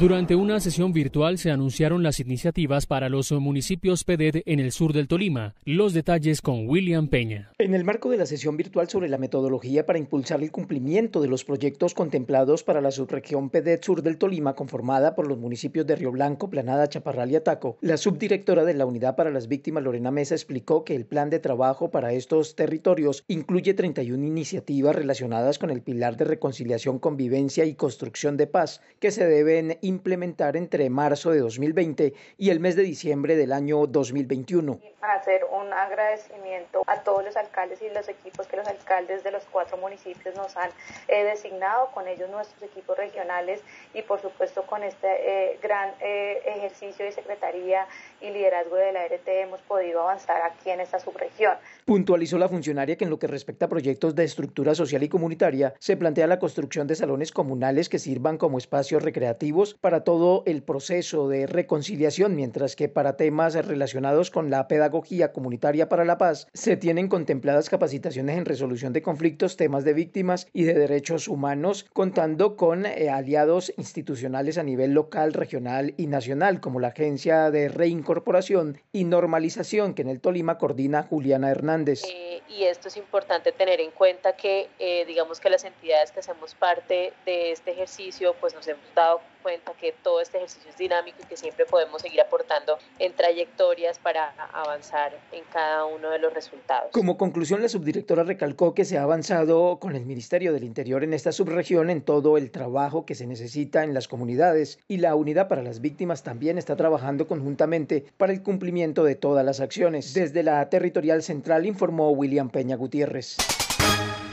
Durante 0.00 0.34
una 0.34 0.58
sesión 0.58 0.92
virtual 0.94 1.36
se 1.36 1.50
anunciaron 1.50 2.02
las 2.02 2.18
iniciativas 2.18 2.86
para 2.86 3.10
los 3.10 3.30
municipios 3.30 4.04
PEDED 4.04 4.42
en 4.46 4.58
el 4.58 4.72
sur 4.72 4.94
del 4.94 5.06
Tolima. 5.06 5.54
Los 5.66 5.92
detalles 5.92 6.40
con 6.40 6.66
William 6.66 7.08
Peña. 7.08 7.52
En 7.58 7.74
el 7.74 7.84
marco 7.84 8.08
de 8.08 8.16
la 8.16 8.24
sesión 8.24 8.56
virtual 8.56 8.88
sobre 8.88 9.10
la 9.10 9.18
metodología 9.18 9.84
para 9.84 9.98
impulsar 9.98 10.42
el 10.42 10.50
cumplimiento 10.50 11.20
de 11.20 11.28
los 11.28 11.44
proyectos 11.44 11.92
contemplados 11.92 12.64
para 12.64 12.80
la 12.80 12.90
subregión 12.90 13.50
PEDED 13.50 13.82
sur 13.82 14.02
del 14.02 14.16
Tolima, 14.16 14.54
conformada 14.54 15.14
por 15.14 15.28
los 15.28 15.38
municipios 15.38 15.86
de 15.86 15.94
Río 15.94 16.10
Blanco, 16.10 16.48
Planada, 16.48 16.88
Chaparral 16.88 17.30
y 17.30 17.36
Ataco, 17.36 17.76
la 17.82 17.98
subdirectora 17.98 18.64
de 18.64 18.74
la 18.74 18.86
Unidad 18.86 19.14
para 19.14 19.30
las 19.30 19.46
Víctimas, 19.46 19.84
Lorena 19.84 20.10
Mesa, 20.10 20.34
explicó 20.34 20.84
que 20.84 20.96
el 20.96 21.04
plan 21.04 21.28
de 21.28 21.38
trabajo 21.38 21.90
para 21.90 22.14
estos 22.14 22.56
territorios 22.56 23.24
incluye 23.28 23.74
31 23.74 24.26
iniciativas 24.26 24.96
relacionadas 24.96 25.58
con 25.58 25.70
el 25.70 25.82
pilar 25.82 26.16
de 26.16 26.24
reconciliación, 26.24 26.98
convivencia 26.98 27.66
y 27.66 27.74
construcción 27.74 28.38
de 28.38 28.46
paz, 28.46 28.80
que 28.98 29.10
se 29.10 29.26
deben 29.26 29.78
implementar 29.82 30.56
entre 30.56 30.88
marzo 30.88 31.30
de 31.30 31.40
2020 31.40 32.14
y 32.38 32.50
el 32.50 32.60
mes 32.60 32.76
de 32.76 32.82
diciembre 32.82 33.36
del 33.36 33.52
año 33.52 33.86
2021. 33.86 34.80
Hacer 35.00 35.44
un 35.44 35.72
agradecimiento 35.72 36.82
a 36.86 37.02
todos 37.02 37.24
los 37.24 37.36
alcaldes 37.36 37.82
y 37.82 37.90
los 37.90 38.08
equipos 38.08 38.46
que 38.46 38.56
los 38.56 38.66
alcaldes 38.66 39.24
de 39.24 39.32
los 39.32 39.42
cuatro 39.50 39.76
municipios 39.76 40.34
nos 40.36 40.56
han 40.56 40.70
eh, 41.08 41.24
designado, 41.24 41.90
con 41.92 42.06
ellos 42.06 42.30
nuestros 42.30 42.62
equipos 42.62 42.96
regionales 42.96 43.60
y 43.92 44.02
por 44.02 44.20
supuesto 44.20 44.62
con 44.62 44.84
este 44.84 45.08
eh, 45.08 45.58
gran 45.60 45.90
eh, 46.00 46.40
ejercicio 46.46 47.04
de 47.04 47.12
secretaría 47.12 47.86
y 48.20 48.30
liderazgo 48.30 48.76
de 48.76 48.92
la 48.92 49.06
RT 49.06 49.26
hemos 49.26 49.60
podido 49.62 50.02
avanzar 50.02 50.42
aquí 50.42 50.70
en 50.70 50.80
esta 50.80 51.00
subregión. 51.00 51.56
Puntualizó 51.84 52.38
la 52.38 52.48
funcionaria 52.48 52.96
que 52.96 53.04
en 53.04 53.10
lo 53.10 53.18
que 53.18 53.26
respecta 53.26 53.66
a 53.66 53.68
proyectos 53.68 54.14
de 54.14 54.24
estructura 54.24 54.74
social 54.74 55.02
y 55.02 55.08
comunitaria, 55.08 55.74
se 55.80 55.96
plantea 55.96 56.28
la 56.28 56.38
construcción 56.38 56.86
de 56.86 56.94
salones 56.94 57.32
comunales 57.32 57.88
que 57.88 57.98
sirvan 57.98 58.38
como 58.38 58.58
espacios 58.58 59.02
recreativos 59.02 59.71
para 59.80 60.04
todo 60.04 60.42
el 60.46 60.62
proceso 60.62 61.28
de 61.28 61.46
reconciliación, 61.46 62.36
mientras 62.36 62.76
que 62.76 62.88
para 62.88 63.16
temas 63.16 63.54
relacionados 63.54 64.30
con 64.30 64.50
la 64.50 64.68
pedagogía 64.68 65.32
comunitaria 65.32 65.88
para 65.88 66.04
la 66.04 66.18
paz, 66.18 66.48
se 66.52 66.76
tienen 66.76 67.08
contempladas 67.08 67.70
capacitaciones 67.70 68.38
en 68.38 68.44
resolución 68.44 68.92
de 68.92 69.02
conflictos, 69.02 69.56
temas 69.56 69.84
de 69.84 69.94
víctimas 69.94 70.46
y 70.52 70.64
de 70.64 70.74
derechos 70.74 71.28
humanos, 71.28 71.86
contando 71.92 72.56
con 72.56 72.86
eh, 72.86 73.10
aliados 73.10 73.72
institucionales 73.76 74.58
a 74.58 74.62
nivel 74.62 74.92
local, 74.92 75.32
regional 75.32 75.94
y 75.96 76.06
nacional, 76.06 76.60
como 76.60 76.80
la 76.80 76.88
Agencia 76.88 77.50
de 77.50 77.68
Reincorporación 77.68 78.78
y 78.92 79.04
Normalización 79.04 79.94
que 79.94 80.02
en 80.02 80.08
el 80.08 80.20
Tolima 80.20 80.58
coordina 80.58 81.02
Juliana 81.02 81.50
Hernández. 81.50 82.02
Eh, 82.04 82.42
y 82.48 82.64
esto 82.64 82.88
es 82.88 82.96
importante 82.96 83.52
tener 83.52 83.80
en 83.80 83.90
cuenta 83.90 84.34
que, 84.34 84.68
eh, 84.78 85.04
digamos 85.06 85.40
que 85.40 85.50
las 85.50 85.64
entidades 85.64 86.12
que 86.12 86.20
hacemos 86.20 86.54
parte 86.54 87.12
de 87.24 87.52
este 87.52 87.72
ejercicio, 87.72 88.34
pues 88.40 88.54
nos 88.54 88.66
hemos 88.68 88.94
dado 88.94 89.20
cuenta 89.42 89.72
que 89.74 89.94
todo 90.02 90.20
este 90.20 90.38
ejercicio 90.38 90.70
es 90.70 90.76
dinámico 90.76 91.18
y 91.22 91.26
que 91.26 91.36
siempre 91.36 91.66
podemos 91.66 92.00
seguir 92.02 92.20
aportando 92.20 92.78
en 92.98 93.14
trayectorias 93.14 93.98
para 93.98 94.30
avanzar 94.52 95.18
en 95.32 95.42
cada 95.52 95.84
uno 95.84 96.10
de 96.10 96.18
los 96.18 96.32
resultados. 96.32 96.90
Como 96.92 97.16
conclusión, 97.16 97.60
la 97.62 97.68
subdirectora 97.68 98.22
recalcó 98.22 98.74
que 98.74 98.84
se 98.84 98.98
ha 98.98 99.02
avanzado 99.02 99.78
con 99.78 99.96
el 99.96 100.06
Ministerio 100.06 100.52
del 100.52 100.64
Interior 100.64 101.04
en 101.04 101.14
esta 101.14 101.32
subregión 101.32 101.90
en 101.90 102.02
todo 102.02 102.36
el 102.36 102.50
trabajo 102.50 103.04
que 103.04 103.14
se 103.14 103.26
necesita 103.26 103.84
en 103.84 103.94
las 103.94 104.08
comunidades 104.08 104.78
y 104.88 104.98
la 104.98 105.14
Unidad 105.14 105.48
para 105.48 105.62
las 105.62 105.80
Víctimas 105.80 106.22
también 106.22 106.58
está 106.58 106.76
trabajando 106.76 107.26
conjuntamente 107.26 108.04
para 108.16 108.32
el 108.32 108.42
cumplimiento 108.42 109.04
de 109.04 109.14
todas 109.14 109.44
las 109.44 109.60
acciones. 109.60 110.14
Desde 110.14 110.42
la 110.42 110.68
Territorial 110.68 111.22
Central 111.22 111.66
informó 111.66 112.10
William 112.10 112.50
Peña 112.50 112.76
Gutiérrez. 112.76 113.36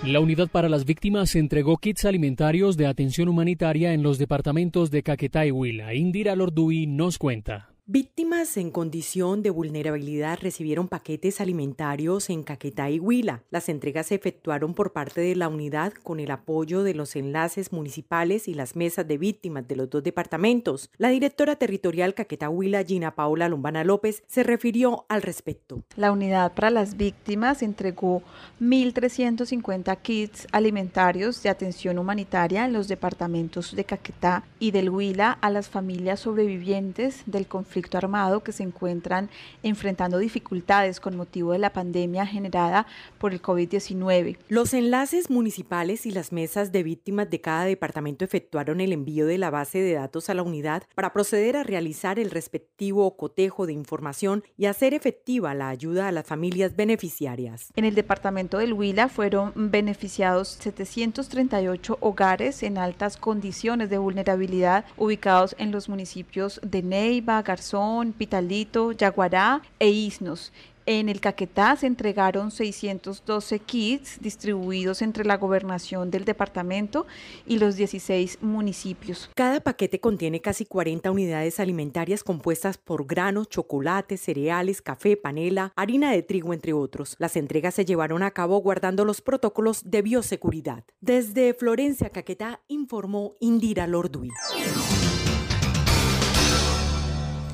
La 0.06 0.22
Unidad 0.22 0.48
para 0.48 0.70
las 0.70 0.86
Víctimas 0.86 1.36
entregó 1.36 1.78
kits 1.78 2.06
alimentarios 2.06 2.78
de 2.78 2.88
atención 2.88 3.28
humanitaria 3.28 3.94
en 3.94 4.02
los 4.02 4.18
departamentos 4.18 4.92
de 4.92 5.04
Caquetá 5.04 5.46
y 5.46 5.52
Huila. 5.52 5.94
Indira 5.94 6.38
Lorduy 6.38 6.88
nos 6.88 7.18
cuenta. 7.18 7.74
Víctimas 7.92 8.56
en 8.58 8.70
condición 8.70 9.42
de 9.42 9.50
vulnerabilidad 9.50 10.38
recibieron 10.44 10.88
paquetes 10.88 11.42
alimentarios 11.42 12.30
en 12.30 12.44
Caquetá 12.44 12.88
y 12.92 13.00
Huila. 13.00 13.42
Las 13.50 13.68
entregas 13.68 14.06
se 14.06 14.14
efectuaron 14.14 14.76
por 14.76 14.94
parte 14.94 15.22
de 15.22 15.36
la 15.36 15.48
unidad 15.48 15.94
con 16.04 16.20
el 16.20 16.30
apoyo 16.30 16.84
de 16.84 16.94
los 16.94 17.16
enlaces 17.16 17.74
municipales 17.74 18.48
y 18.48 18.54
las 18.54 18.76
mesas 18.76 19.08
de 19.08 19.18
víctimas 19.18 19.68
de 19.68 19.76
los 19.76 19.90
dos 19.90 20.04
departamentos. 20.04 20.92
La 21.00 21.10
directora 21.10 21.56
territorial 21.56 22.14
Caquetá 22.14 22.48
Huila, 22.48 22.84
Gina 22.84 23.16
Paula 23.16 23.50
Lombana 23.50 23.84
López, 23.84 24.22
se 24.28 24.44
refirió 24.44 25.08
al 25.10 25.24
respecto. 25.24 25.82
La 25.96 26.12
unidad 26.12 26.54
para 26.54 26.70
las 26.70 26.96
víctimas 26.96 27.64
entregó 27.64 28.22
1.350 28.62 29.98
kits 30.04 30.48
alimentarios 30.52 31.42
de 31.42 31.50
atención 31.50 31.98
humanitaria 31.98 32.66
en 32.66 32.74
los 32.74 32.88
departamentos 32.88 33.76
de 33.76 33.84
Caquetá 33.84 34.44
y 34.60 34.70
del 34.70 34.92
Huila 34.92 35.32
a 35.32 35.50
las 35.50 35.70
familias 35.70 36.20
sobrevivientes 36.20 37.24
del 37.26 37.48
conflicto 37.48 37.79
armado 37.98 38.44
que 38.44 38.52
se 38.52 38.64
encuentran 38.64 39.30
enfrentando 39.64 40.18
dificultades 40.18 41.00
con 41.00 41.16
motivo 41.16 41.52
de 41.54 41.60
la 41.60 41.74
pandemia 41.74 42.26
generada 42.26 42.86
por 43.18 43.34
el 43.34 43.42
COVID-19. 43.42 44.38
Los 44.48 44.74
enlaces 44.74 45.30
municipales 45.30 46.06
y 46.06 46.12
las 46.12 46.32
mesas 46.32 46.72
de 46.72 46.84
víctimas 46.84 47.30
de 47.30 47.42
cada 47.42 47.66
departamento 47.66 48.26
efectuaron 48.26 48.82
el 48.82 48.94
envío 48.94 49.26
de 49.26 49.38
la 49.38 49.50
base 49.50 49.80
de 49.80 49.94
datos 49.94 50.30
a 50.30 50.34
la 50.34 50.44
unidad 50.44 50.84
para 50.96 51.14
proceder 51.14 51.58
a 51.58 51.64
realizar 51.64 52.20
el 52.20 52.32
respectivo 52.32 53.16
cotejo 53.18 53.66
de 53.66 53.74
información 53.74 54.44
y 54.58 54.66
hacer 54.66 54.94
efectiva 54.94 55.54
la 55.54 55.70
ayuda 55.70 56.08
a 56.08 56.12
las 56.12 56.26
familias 56.26 56.76
beneficiarias. 56.76 57.72
En 57.76 57.86
el 57.86 57.96
departamento 57.96 58.58
del 58.58 58.74
Huila 58.74 59.10
fueron 59.10 59.54
beneficiados 59.56 60.50
738 60.60 61.98
hogares 62.02 62.64
en 62.64 62.78
altas 62.78 63.18
condiciones 63.18 63.90
de 63.90 63.98
vulnerabilidad 63.98 64.86
ubicados 64.98 65.56
en 65.58 65.72
los 65.72 65.90
municipios 65.90 66.60
de 66.64 66.82
Neiva, 66.82 67.42
Garzón, 67.42 67.69
Pitalito, 68.18 68.92
Yaguará 68.94 69.62
e 69.80 69.90
Isnos. 69.90 70.52
En 70.86 71.08
el 71.08 71.20
Caquetá 71.22 71.76
se 71.76 71.86
entregaron 71.86 72.50
612 72.50 73.60
kits 73.60 74.20
distribuidos 74.22 75.04
entre 75.04 75.24
la 75.24 75.38
gobernación 75.38 76.10
del 76.10 76.26
departamento 76.26 77.06
y 77.46 77.60
los 77.60 77.76
16 77.76 78.40
municipios. 78.42 79.30
Cada 79.36 79.60
paquete 79.60 80.00
contiene 80.00 80.42
casi 80.42 80.66
40 80.66 81.12
unidades 81.12 81.60
alimentarias 81.60 82.24
compuestas 82.24 82.80
por 82.80 83.06
granos, 83.06 83.50
chocolate, 83.50 84.18
cereales, 84.18 84.82
café, 84.82 85.16
panela, 85.16 85.74
harina 85.76 86.12
de 86.12 86.24
trigo, 86.24 86.56
entre 86.56 86.74
otros. 86.74 87.16
Las 87.20 87.36
entregas 87.36 87.76
se 87.76 87.86
llevaron 87.86 88.24
a 88.24 88.32
cabo 88.32 88.58
guardando 88.58 89.06
los 89.06 89.22
protocolos 89.22 89.92
de 89.92 90.02
bioseguridad. 90.02 90.86
Desde 91.02 91.54
Florencia, 91.54 92.10
Caquetá, 92.10 92.62
informó 92.68 93.36
Indira 93.40 93.86
Lorduy. 93.86 94.32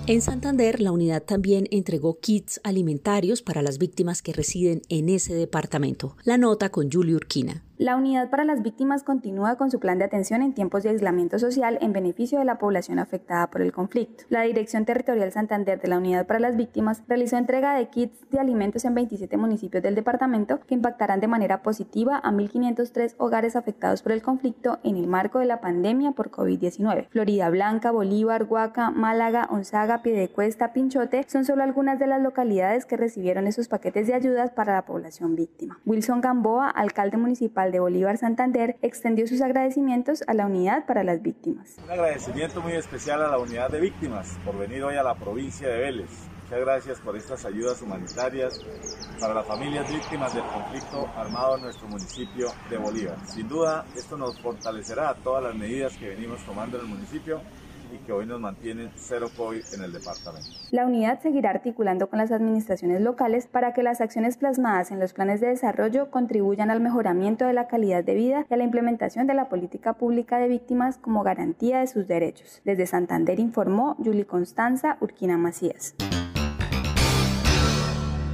En 0.08 0.22
Santander, 0.22 0.82
la 0.82 0.92
unidad 0.92 1.24
también 1.24 1.68
entregó 1.72 2.20
kits 2.20 2.62
alimentarios 2.64 3.42
para 3.42 3.64
las 3.64 3.80
víctimas 3.80 4.22
que 4.22 4.34
residen 4.34 4.84
en 4.88 5.10
ese 5.10 5.34
departamento. 5.34 6.16
La 6.24 6.38
nota 6.38 6.70
con 6.70 6.92
Julio 6.92 7.16
Urquina. 7.16 7.65
La 7.78 7.98
Unidad 7.98 8.30
para 8.30 8.46
las 8.46 8.62
Víctimas 8.62 9.04
continúa 9.04 9.58
con 9.58 9.70
su 9.70 9.82
plan 9.82 10.00
de 10.00 10.06
atención 10.06 10.42
en 10.42 10.54
tiempos 10.54 10.84
de 10.84 10.92
aislamiento 10.92 11.40
social 11.40 11.78
en 11.82 11.92
beneficio 11.92 12.40
de 12.40 12.46
la 12.46 12.58
población 12.58 13.00
afectada 13.00 13.52
por 13.52 13.62
el 13.62 13.74
conflicto. 13.74 14.24
La 14.30 14.44
Dirección 14.44 14.86
Territorial 14.86 15.34
Santander 15.34 15.82
de 15.82 15.90
la 15.90 15.98
Unidad 15.98 16.26
para 16.26 16.40
las 16.40 16.56
Víctimas 16.56 17.04
realizó 17.10 17.36
entrega 17.36 17.76
de 17.76 17.90
kits 17.90 18.30
de 18.30 18.40
alimentos 18.40 18.86
en 18.86 18.96
27 18.96 19.36
municipios 19.36 19.84
del 19.84 19.94
departamento 19.94 20.62
que 20.62 20.74
impactarán 20.74 21.20
de 21.20 21.28
manera 21.28 21.64
positiva 21.64 22.18
a 22.18 22.32
1.503 22.32 23.16
hogares 23.18 23.58
afectados 23.58 24.02
por 24.02 24.14
el 24.14 24.22
conflicto 24.22 24.80
en 24.86 24.96
el 24.96 25.08
marco 25.08 25.40
de 25.40 25.46
la 25.46 25.60
pandemia 25.60 26.14
por 26.14 26.32
COVID-19. 26.32 27.10
Florida 27.10 27.50
Blanca, 27.50 27.92
Bolívar, 27.92 28.44
Huaca, 28.44 28.90
Málaga, 28.92 29.50
Onzaga, 29.52 30.02
Piedecuesta, 30.02 30.72
Pinchote 30.72 31.26
son 31.28 31.44
solo 31.44 31.62
algunas 31.62 32.00
de 32.00 32.08
las 32.08 32.22
localidades 32.22 32.86
que 32.86 32.96
recibieron 32.96 33.48
esos 33.48 33.68
paquetes 33.68 34.08
de 34.08 34.14
ayudas 34.14 34.52
para 34.52 34.76
la 34.76 34.86
población 34.86 35.36
víctima. 35.36 35.78
Wilson 35.86 36.22
Gamboa, 36.22 36.70
alcalde 36.70 37.18
municipal 37.18 37.65
de 37.72 37.80
Bolívar 37.80 38.18
Santander 38.18 38.78
extendió 38.82 39.28
sus 39.28 39.42
agradecimientos 39.42 40.24
a 40.28 40.34
la 40.34 40.46
unidad 40.46 40.86
para 40.86 41.04
las 41.04 41.22
víctimas. 41.22 41.78
Un 41.84 41.92
agradecimiento 41.92 42.62
muy 42.62 42.74
especial 42.74 43.22
a 43.22 43.28
la 43.28 43.38
unidad 43.38 43.70
de 43.70 43.80
víctimas 43.80 44.38
por 44.44 44.58
venir 44.58 44.84
hoy 44.84 44.96
a 44.96 45.04
la 45.04 45.16
provincia 45.16 45.68
de 45.68 45.78
Vélez. 45.78 46.10
Muchas 46.44 46.60
gracias 46.60 47.00
por 47.00 47.16
estas 47.18 47.44
ayudas 47.46 47.82
humanitarias 47.82 48.64
para 49.20 49.34
las 49.34 49.48
familias 49.48 49.92
víctimas 49.92 50.34
del 50.34 50.44
conflicto 50.44 51.10
armado 51.16 51.56
en 51.56 51.64
nuestro 51.64 51.88
municipio 51.88 52.50
de 52.70 52.78
Bolívar. 52.78 53.18
Sin 53.26 53.48
duda, 53.48 53.84
esto 53.96 54.16
nos 54.16 54.40
fortalecerá 54.40 55.16
todas 55.24 55.44
las 55.44 55.56
medidas 55.56 55.98
que 55.98 56.10
venimos 56.10 56.46
tomando 56.46 56.78
en 56.78 56.84
el 56.84 56.90
municipio 56.90 57.42
y 57.96 58.06
que 58.06 58.12
hoy 58.12 58.26
nos 58.26 58.40
mantienen 58.40 58.92
cero 58.96 59.30
COVID 59.36 59.62
en 59.74 59.84
el 59.84 59.94
departamento. 59.94 60.48
La 60.72 60.86
unidad 60.86 61.22
seguirá 61.22 61.50
articulando 61.50 62.10
con 62.10 62.20
las 62.20 62.32
administraciones 62.32 63.02
locales 63.02 63.48
para 63.48 63.74
que 63.74 63.84
las 63.84 64.02
acciones 64.02 64.38
plasmadas 64.38 64.92
en 64.92 65.00
los 65.00 65.14
planes 65.14 65.42
de 65.42 65.48
desarrollo 65.48 66.12
contribuyan 66.12 66.70
al 66.70 66.82
mejoramiento 66.82 67.46
de 67.46 67.54
la 67.54 67.68
calidad 67.68 68.04
de 68.04 68.16
vida 68.16 68.46
y 68.50 68.54
a 68.54 68.58
la 68.58 68.64
implementación 68.64 69.28
de 69.28 69.34
la 69.34 69.50
política 69.50 69.94
pública 69.94 70.38
de 70.38 70.48
víctimas 70.48 70.98
como 70.98 71.24
garantía 71.24 71.80
de 71.80 71.88
sus 71.88 72.08
derechos. 72.08 72.62
Desde 72.66 72.86
Santander 72.86 73.40
informó 73.40 73.96
Yuli 74.00 74.26
Constanza 74.26 74.98
Urquina 75.02 75.38
Macías. 75.38 75.96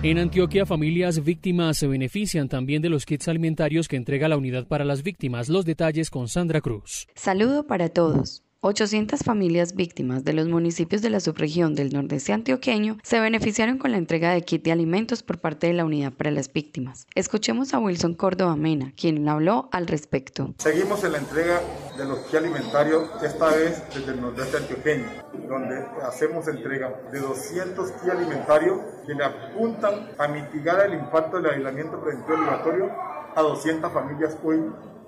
En 0.04 0.17
Antioquia, 0.17 0.65
familias 0.65 1.24
víctimas 1.24 1.78
se 1.78 1.86
benefician 1.86 2.50
también 2.50 2.82
de 2.82 2.89
los 2.89 3.06
kits 3.06 3.28
alimentarios 3.28 3.88
que 3.88 3.97
entrega 3.97 4.28
la 4.28 4.36
Unidad 4.36 4.65
para 4.67 4.84
las 4.84 5.04
Víctimas. 5.04 5.47
Los 5.47 5.63
detalles 5.63 6.10
con 6.10 6.28
Sandra 6.28 6.60
Cruz. 6.60 7.08
Saludo 7.13 7.67
para 7.67 7.88
todos. 7.89 8.43
800 8.63 9.24
familias 9.24 9.74
víctimas 9.74 10.24
de 10.24 10.34
los 10.34 10.47
municipios 10.47 11.02
de 11.02 11.10
la 11.10 11.19
subregión 11.19 11.74
del 11.74 11.91
nordeste 11.91 12.32
antioqueño 12.32 13.00
se 13.02 13.19
beneficiaron 13.19 13.80
con 13.80 13.89
la 13.89 13.97
entrega 13.97 14.34
de 14.34 14.43
kit 14.43 14.63
de 14.63 14.71
alimentos 14.71 15.24
por 15.24 15.39
parte 15.39 15.65
de 15.65 15.74
la 15.74 15.84
Unidad 15.84 16.13
para 16.13 16.30
las 16.30 16.54
Víctimas. 16.54 17.08
Escuchemos 17.15 17.74
a 17.74 17.80
Wilson 17.80 18.13
Córdoba 18.13 18.56
Mena, 18.56 18.93
quien 18.95 19.28
habló 19.28 19.67
al 19.71 19.88
respecto. 19.88 20.54
Seguimos 20.60 21.04
en 21.04 21.13
la 21.13 21.17
entrega 21.17 21.60
de 21.97 22.06
los 22.06 22.19
kits 22.19 22.36
alimentarios, 22.36 23.10
esta 23.24 23.47
vez 23.47 23.82
desde 23.95 24.12
el 24.12 24.21
nordeste 24.21 24.58
antioqueño, 24.58 25.08
donde 25.50 25.84
hacemos 26.08 26.47
entrega 26.47 27.02
de 27.12 27.19
200 27.19 27.91
kits 27.93 28.10
alimentarios 28.12 28.80
que 29.08 29.15
le 29.15 29.24
apuntan 29.24 30.12
a 30.19 30.28
mitigar 30.28 30.86
el 30.86 30.93
impacto 30.93 31.41
del 31.41 31.54
aislamiento 31.54 32.00
preventivo 32.00 32.38
obligatorio 32.38 32.91
a 33.36 33.41
200 33.41 33.91
familias 33.91 34.38
hoy 34.43 34.60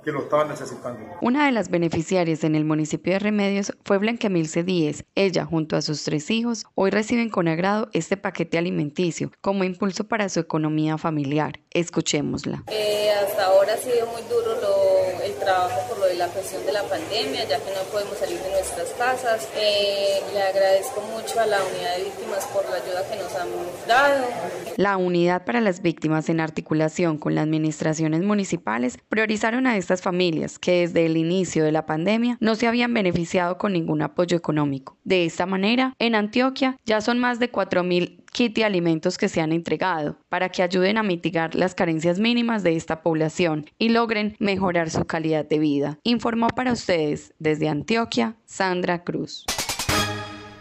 que 0.03 0.11
lo 0.11 0.23
estaban 0.23 0.49
necesitando. 0.49 0.99
Una 1.21 1.45
de 1.45 1.51
las 1.51 1.69
beneficiarias 1.69 2.43
en 2.43 2.55
el 2.55 2.65
municipio 2.65 3.13
de 3.13 3.19
Remedios 3.19 3.73
fue 3.83 3.97
Blanquemilce 3.97 4.63
Díez. 4.63 5.05
Ella, 5.15 5.45
junto 5.45 5.75
a 5.75 5.81
sus 5.81 6.03
tres 6.03 6.29
hijos, 6.29 6.65
hoy 6.75 6.91
reciben 6.91 7.29
con 7.29 7.47
agrado 7.47 7.89
este 7.93 8.17
paquete 8.17 8.57
alimenticio 8.57 9.31
como 9.41 9.63
impulso 9.63 10.03
para 10.05 10.29
su 10.29 10.39
economía 10.39 10.97
familiar. 10.97 11.59
Escuchémosla. 11.71 12.63
Eh, 12.67 13.11
hasta 13.11 13.45
ahora 13.45 13.73
ha 13.73 13.77
sido 13.77 14.05
muy 14.07 14.21
duro 14.23 14.55
lo, 14.61 15.23
el 15.23 15.33
trabajo 15.35 15.87
por 15.89 15.99
lo 15.99 16.05
de 16.05 16.15
la 16.15 16.27
cuestión 16.27 16.65
de 16.65 16.73
la 16.73 16.83
pandemia, 16.83 17.47
ya 17.47 17.57
que 17.59 17.71
no 17.71 17.81
podemos 17.91 18.17
salir 18.17 18.39
de 18.39 18.49
nuestras 18.51 18.89
casas. 18.97 19.47
Eh, 19.55 20.21
le 20.33 20.41
agradezco 20.41 21.01
mucho 21.01 21.39
a 21.39 21.45
la 21.45 21.57
unidad 21.63 21.97
de 21.97 22.03
víctimas 22.03 22.45
por 22.47 22.69
la 22.69 22.75
ayuda 22.75 23.09
que 23.09 23.15
nos 23.17 23.35
han 23.35 23.47
dado. 23.87 24.25
La 24.77 24.97
unidad 24.97 25.45
para 25.45 25.61
las 25.61 25.81
víctimas 25.81 26.29
en 26.29 26.39
articulación 26.39 27.17
con 27.17 27.35
las 27.35 27.43
administraciones 27.43 28.21
municipales 28.21 28.97
priorizaron 29.09 29.67
a 29.67 29.73
familias 30.01 30.59
que 30.59 30.81
desde 30.81 31.05
el 31.05 31.17
inicio 31.17 31.63
de 31.63 31.71
la 31.71 31.85
pandemia 31.85 32.37
no 32.39 32.55
se 32.55 32.67
habían 32.67 32.93
beneficiado 32.93 33.57
con 33.57 33.73
ningún 33.73 34.01
apoyo 34.01 34.35
económico. 34.37 34.97
De 35.03 35.25
esta 35.25 35.45
manera, 35.45 35.93
en 35.99 36.15
Antioquia 36.15 36.77
ya 36.85 37.01
son 37.01 37.19
más 37.19 37.39
de 37.39 37.51
4.000 37.51 38.23
kits 38.31 38.55
de 38.55 38.65
alimentos 38.65 39.17
que 39.17 39.29
se 39.29 39.41
han 39.41 39.51
entregado 39.51 40.17
para 40.27 40.49
que 40.49 40.63
ayuden 40.63 40.97
a 40.97 41.03
mitigar 41.03 41.55
las 41.55 41.75
carencias 41.75 42.19
mínimas 42.19 42.63
de 42.63 42.75
esta 42.75 43.01
población 43.01 43.69
y 43.77 43.89
logren 43.89 44.35
mejorar 44.39 44.89
su 44.89 45.05
calidad 45.05 45.47
de 45.47 45.59
vida. 45.59 45.99
Informó 46.03 46.47
para 46.47 46.73
ustedes 46.73 47.33
desde 47.39 47.69
Antioquia 47.69 48.35
Sandra 48.45 49.03
Cruz. 49.03 49.45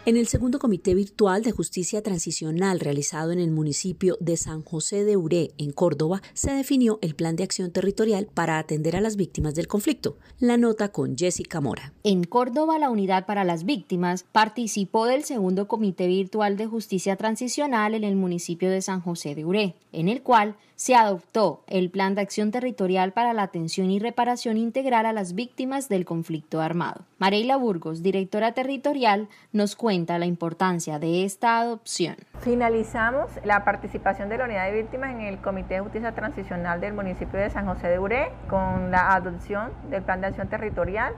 En 0.05 0.17
el 0.17 0.27
segundo 0.27 0.59
comité 0.59 0.95
virtual 0.95 1.43
de 1.43 1.53
justicia 1.53 2.03
transicional 2.03 2.81
realizado 2.81 3.31
en 3.31 3.39
el 3.39 3.51
municipio 3.51 4.17
de 4.19 4.35
San 4.35 4.61
José 4.61 5.05
de 5.05 5.15
Uré, 5.15 5.51
en 5.57 5.71
Córdoba, 5.71 6.21
se 6.33 6.51
definió 6.51 6.99
el 7.01 7.15
plan 7.15 7.37
de 7.37 7.45
acción 7.45 7.71
territorial 7.71 8.27
para 8.33 8.59
atender 8.59 8.97
a 8.97 9.01
las 9.01 9.15
víctimas 9.15 9.55
del 9.55 9.69
conflicto. 9.69 10.17
La 10.39 10.57
nota 10.57 10.91
con 10.91 11.17
Jessica 11.17 11.61
Mora. 11.61 11.93
En 12.03 12.25
Córdoba, 12.25 12.79
la 12.79 12.89
Unidad 12.89 13.25
para 13.25 13.45
las 13.45 13.63
Víctimas 13.63 14.25
participó 14.29 15.05
del 15.05 15.23
segundo 15.23 15.69
comité 15.69 16.07
virtual 16.07 16.57
de 16.57 16.67
justicia 16.67 17.15
transicional 17.15 17.95
en 17.95 18.03
el 18.03 18.17
municipio 18.17 18.69
de 18.69 18.81
San 18.81 18.99
José 18.99 19.35
de 19.35 19.45
Uré, 19.45 19.75
en 19.93 20.09
el 20.09 20.21
cual 20.21 20.57
se 20.83 20.95
adoptó 20.95 21.63
el 21.67 21.89
Plan 21.89 22.13
de 22.13 22.19
Acción 22.19 22.51
Territorial 22.51 23.13
para 23.13 23.31
la 23.31 23.43
Atención 23.43 23.89
y 23.89 23.99
Reparación 23.99 24.57
Integral 24.57 25.05
a 25.05 25.13
las 25.13 25.33
Víctimas 25.33 25.87
del 25.87 26.03
Conflicto 26.03 26.59
Armado. 26.59 27.05
Mareila 27.19 27.55
Burgos, 27.55 28.03
directora 28.03 28.51
territorial, 28.51 29.29
nos 29.53 29.77
cuenta 29.77 30.19
la 30.19 30.25
importancia 30.25 30.99
de 30.99 31.23
esta 31.23 31.57
adopción. 31.59 32.17
Finalizamos 32.41 33.31
la 33.45 33.63
participación 33.63 34.27
de 34.27 34.37
la 34.37 34.43
Unidad 34.43 34.65
de 34.65 34.81
Víctimas 34.81 35.11
en 35.11 35.21
el 35.21 35.39
Comité 35.39 35.75
de 35.75 35.79
Justicia 35.79 36.11
Transicional 36.15 36.81
del 36.81 36.93
municipio 36.93 37.39
de 37.39 37.49
San 37.49 37.65
José 37.65 37.87
de 37.87 37.99
Uré 37.99 38.33
con 38.49 38.91
la 38.91 39.13
adopción 39.15 39.71
del 39.89 40.03
Plan 40.03 40.19
de 40.19 40.27
Acción 40.27 40.49
Territorial 40.49 41.13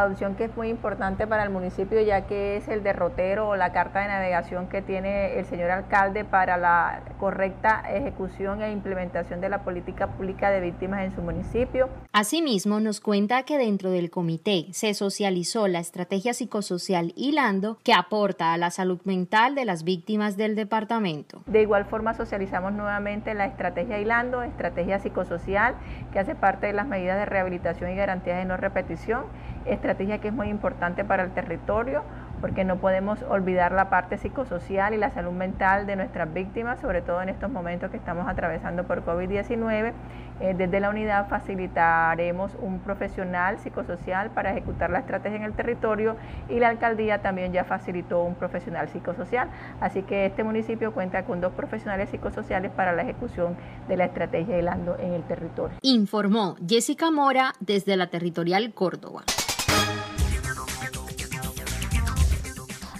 adopción 0.00 0.34
que 0.34 0.44
es 0.44 0.56
muy 0.56 0.68
importante 0.68 1.26
para 1.26 1.42
el 1.44 1.50
municipio 1.50 2.00
ya 2.00 2.26
que 2.26 2.56
es 2.56 2.68
el 2.68 2.82
derrotero 2.82 3.48
o 3.48 3.56
la 3.56 3.72
carta 3.72 4.00
de 4.00 4.08
navegación 4.08 4.68
que 4.68 4.82
tiene 4.82 5.38
el 5.38 5.44
señor 5.44 5.70
alcalde 5.70 6.24
para 6.24 6.56
la 6.56 7.02
correcta 7.18 7.82
ejecución 7.90 8.62
e 8.62 8.72
implementación 8.72 9.40
de 9.40 9.48
la 9.48 9.62
política 9.62 10.08
pública 10.08 10.50
de 10.50 10.60
víctimas 10.60 11.04
en 11.04 11.14
su 11.14 11.22
municipio. 11.22 11.88
Asimismo, 12.12 12.80
nos 12.80 13.00
cuenta 13.00 13.44
que 13.44 13.58
dentro 13.58 13.90
del 13.90 14.10
comité 14.10 14.66
se 14.72 14.94
socializó 14.94 15.68
la 15.68 15.80
estrategia 15.80 16.34
psicosocial 16.34 17.12
Hilando 17.16 17.78
que 17.82 17.92
aporta 17.92 18.52
a 18.52 18.58
la 18.58 18.70
salud 18.70 19.00
mental 19.04 19.54
de 19.54 19.64
las 19.64 19.84
víctimas 19.84 20.36
del 20.36 20.56
departamento. 20.56 21.42
De 21.46 21.62
igual 21.62 21.84
forma, 21.84 22.14
socializamos 22.14 22.72
nuevamente 22.72 23.34
la 23.34 23.46
estrategia 23.46 23.98
Hilando, 23.98 24.42
estrategia 24.42 24.98
psicosocial 24.98 25.74
que 26.12 26.18
hace 26.18 26.34
parte 26.34 26.66
de 26.66 26.72
las 26.72 26.86
medidas 26.86 27.18
de 27.18 27.26
rehabilitación 27.26 27.90
y 27.90 27.96
garantías 27.96 28.38
de 28.38 28.44
no 28.44 28.56
repetición 28.56 29.24
estrategia 29.64 30.18
que 30.18 30.28
es 30.28 30.34
muy 30.34 30.48
importante 30.48 31.04
para 31.04 31.22
el 31.22 31.30
territorio 31.30 32.02
porque 32.44 32.64
no 32.64 32.76
podemos 32.76 33.22
olvidar 33.30 33.72
la 33.72 33.88
parte 33.88 34.18
psicosocial 34.18 34.92
y 34.92 34.98
la 34.98 35.10
salud 35.10 35.32
mental 35.32 35.86
de 35.86 35.96
nuestras 35.96 36.30
víctimas, 36.32 36.78
sobre 36.78 37.00
todo 37.00 37.22
en 37.22 37.30
estos 37.30 37.50
momentos 37.50 37.90
que 37.90 37.96
estamos 37.96 38.28
atravesando 38.28 38.84
por 38.84 39.02
COVID-19. 39.02 39.92
Eh, 40.40 40.54
desde 40.54 40.80
la 40.80 40.90
unidad 40.90 41.28
facilitaremos 41.28 42.52
un 42.60 42.80
profesional 42.80 43.58
psicosocial 43.60 44.30
para 44.30 44.50
ejecutar 44.50 44.90
la 44.90 44.98
estrategia 44.98 45.36
en 45.36 45.44
el 45.44 45.54
territorio 45.54 46.16
y 46.50 46.58
la 46.58 46.68
alcaldía 46.68 47.22
también 47.22 47.52
ya 47.52 47.64
facilitó 47.64 48.22
un 48.22 48.34
profesional 48.34 48.88
psicosocial. 48.90 49.48
Así 49.80 50.02
que 50.02 50.26
este 50.26 50.44
municipio 50.44 50.92
cuenta 50.92 51.24
con 51.24 51.40
dos 51.40 51.54
profesionales 51.54 52.10
psicosociales 52.10 52.72
para 52.72 52.92
la 52.92 53.04
ejecución 53.04 53.56
de 53.88 53.96
la 53.96 54.04
estrategia 54.04 54.58
hilando 54.58 54.98
en 54.98 55.14
el 55.14 55.22
territorio. 55.22 55.78
Informó 55.80 56.56
Jessica 56.68 57.10
Mora 57.10 57.52
desde 57.60 57.96
la 57.96 58.08
Territorial 58.08 58.74
Córdoba. 58.74 59.22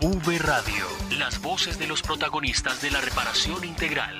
V 0.00 0.38
Radio, 0.38 0.84
las 1.18 1.40
voces 1.40 1.78
de 1.78 1.86
los 1.86 2.02
protagonistas 2.02 2.82
de 2.82 2.90
la 2.90 3.00
reparación 3.00 3.64
integral. 3.64 4.18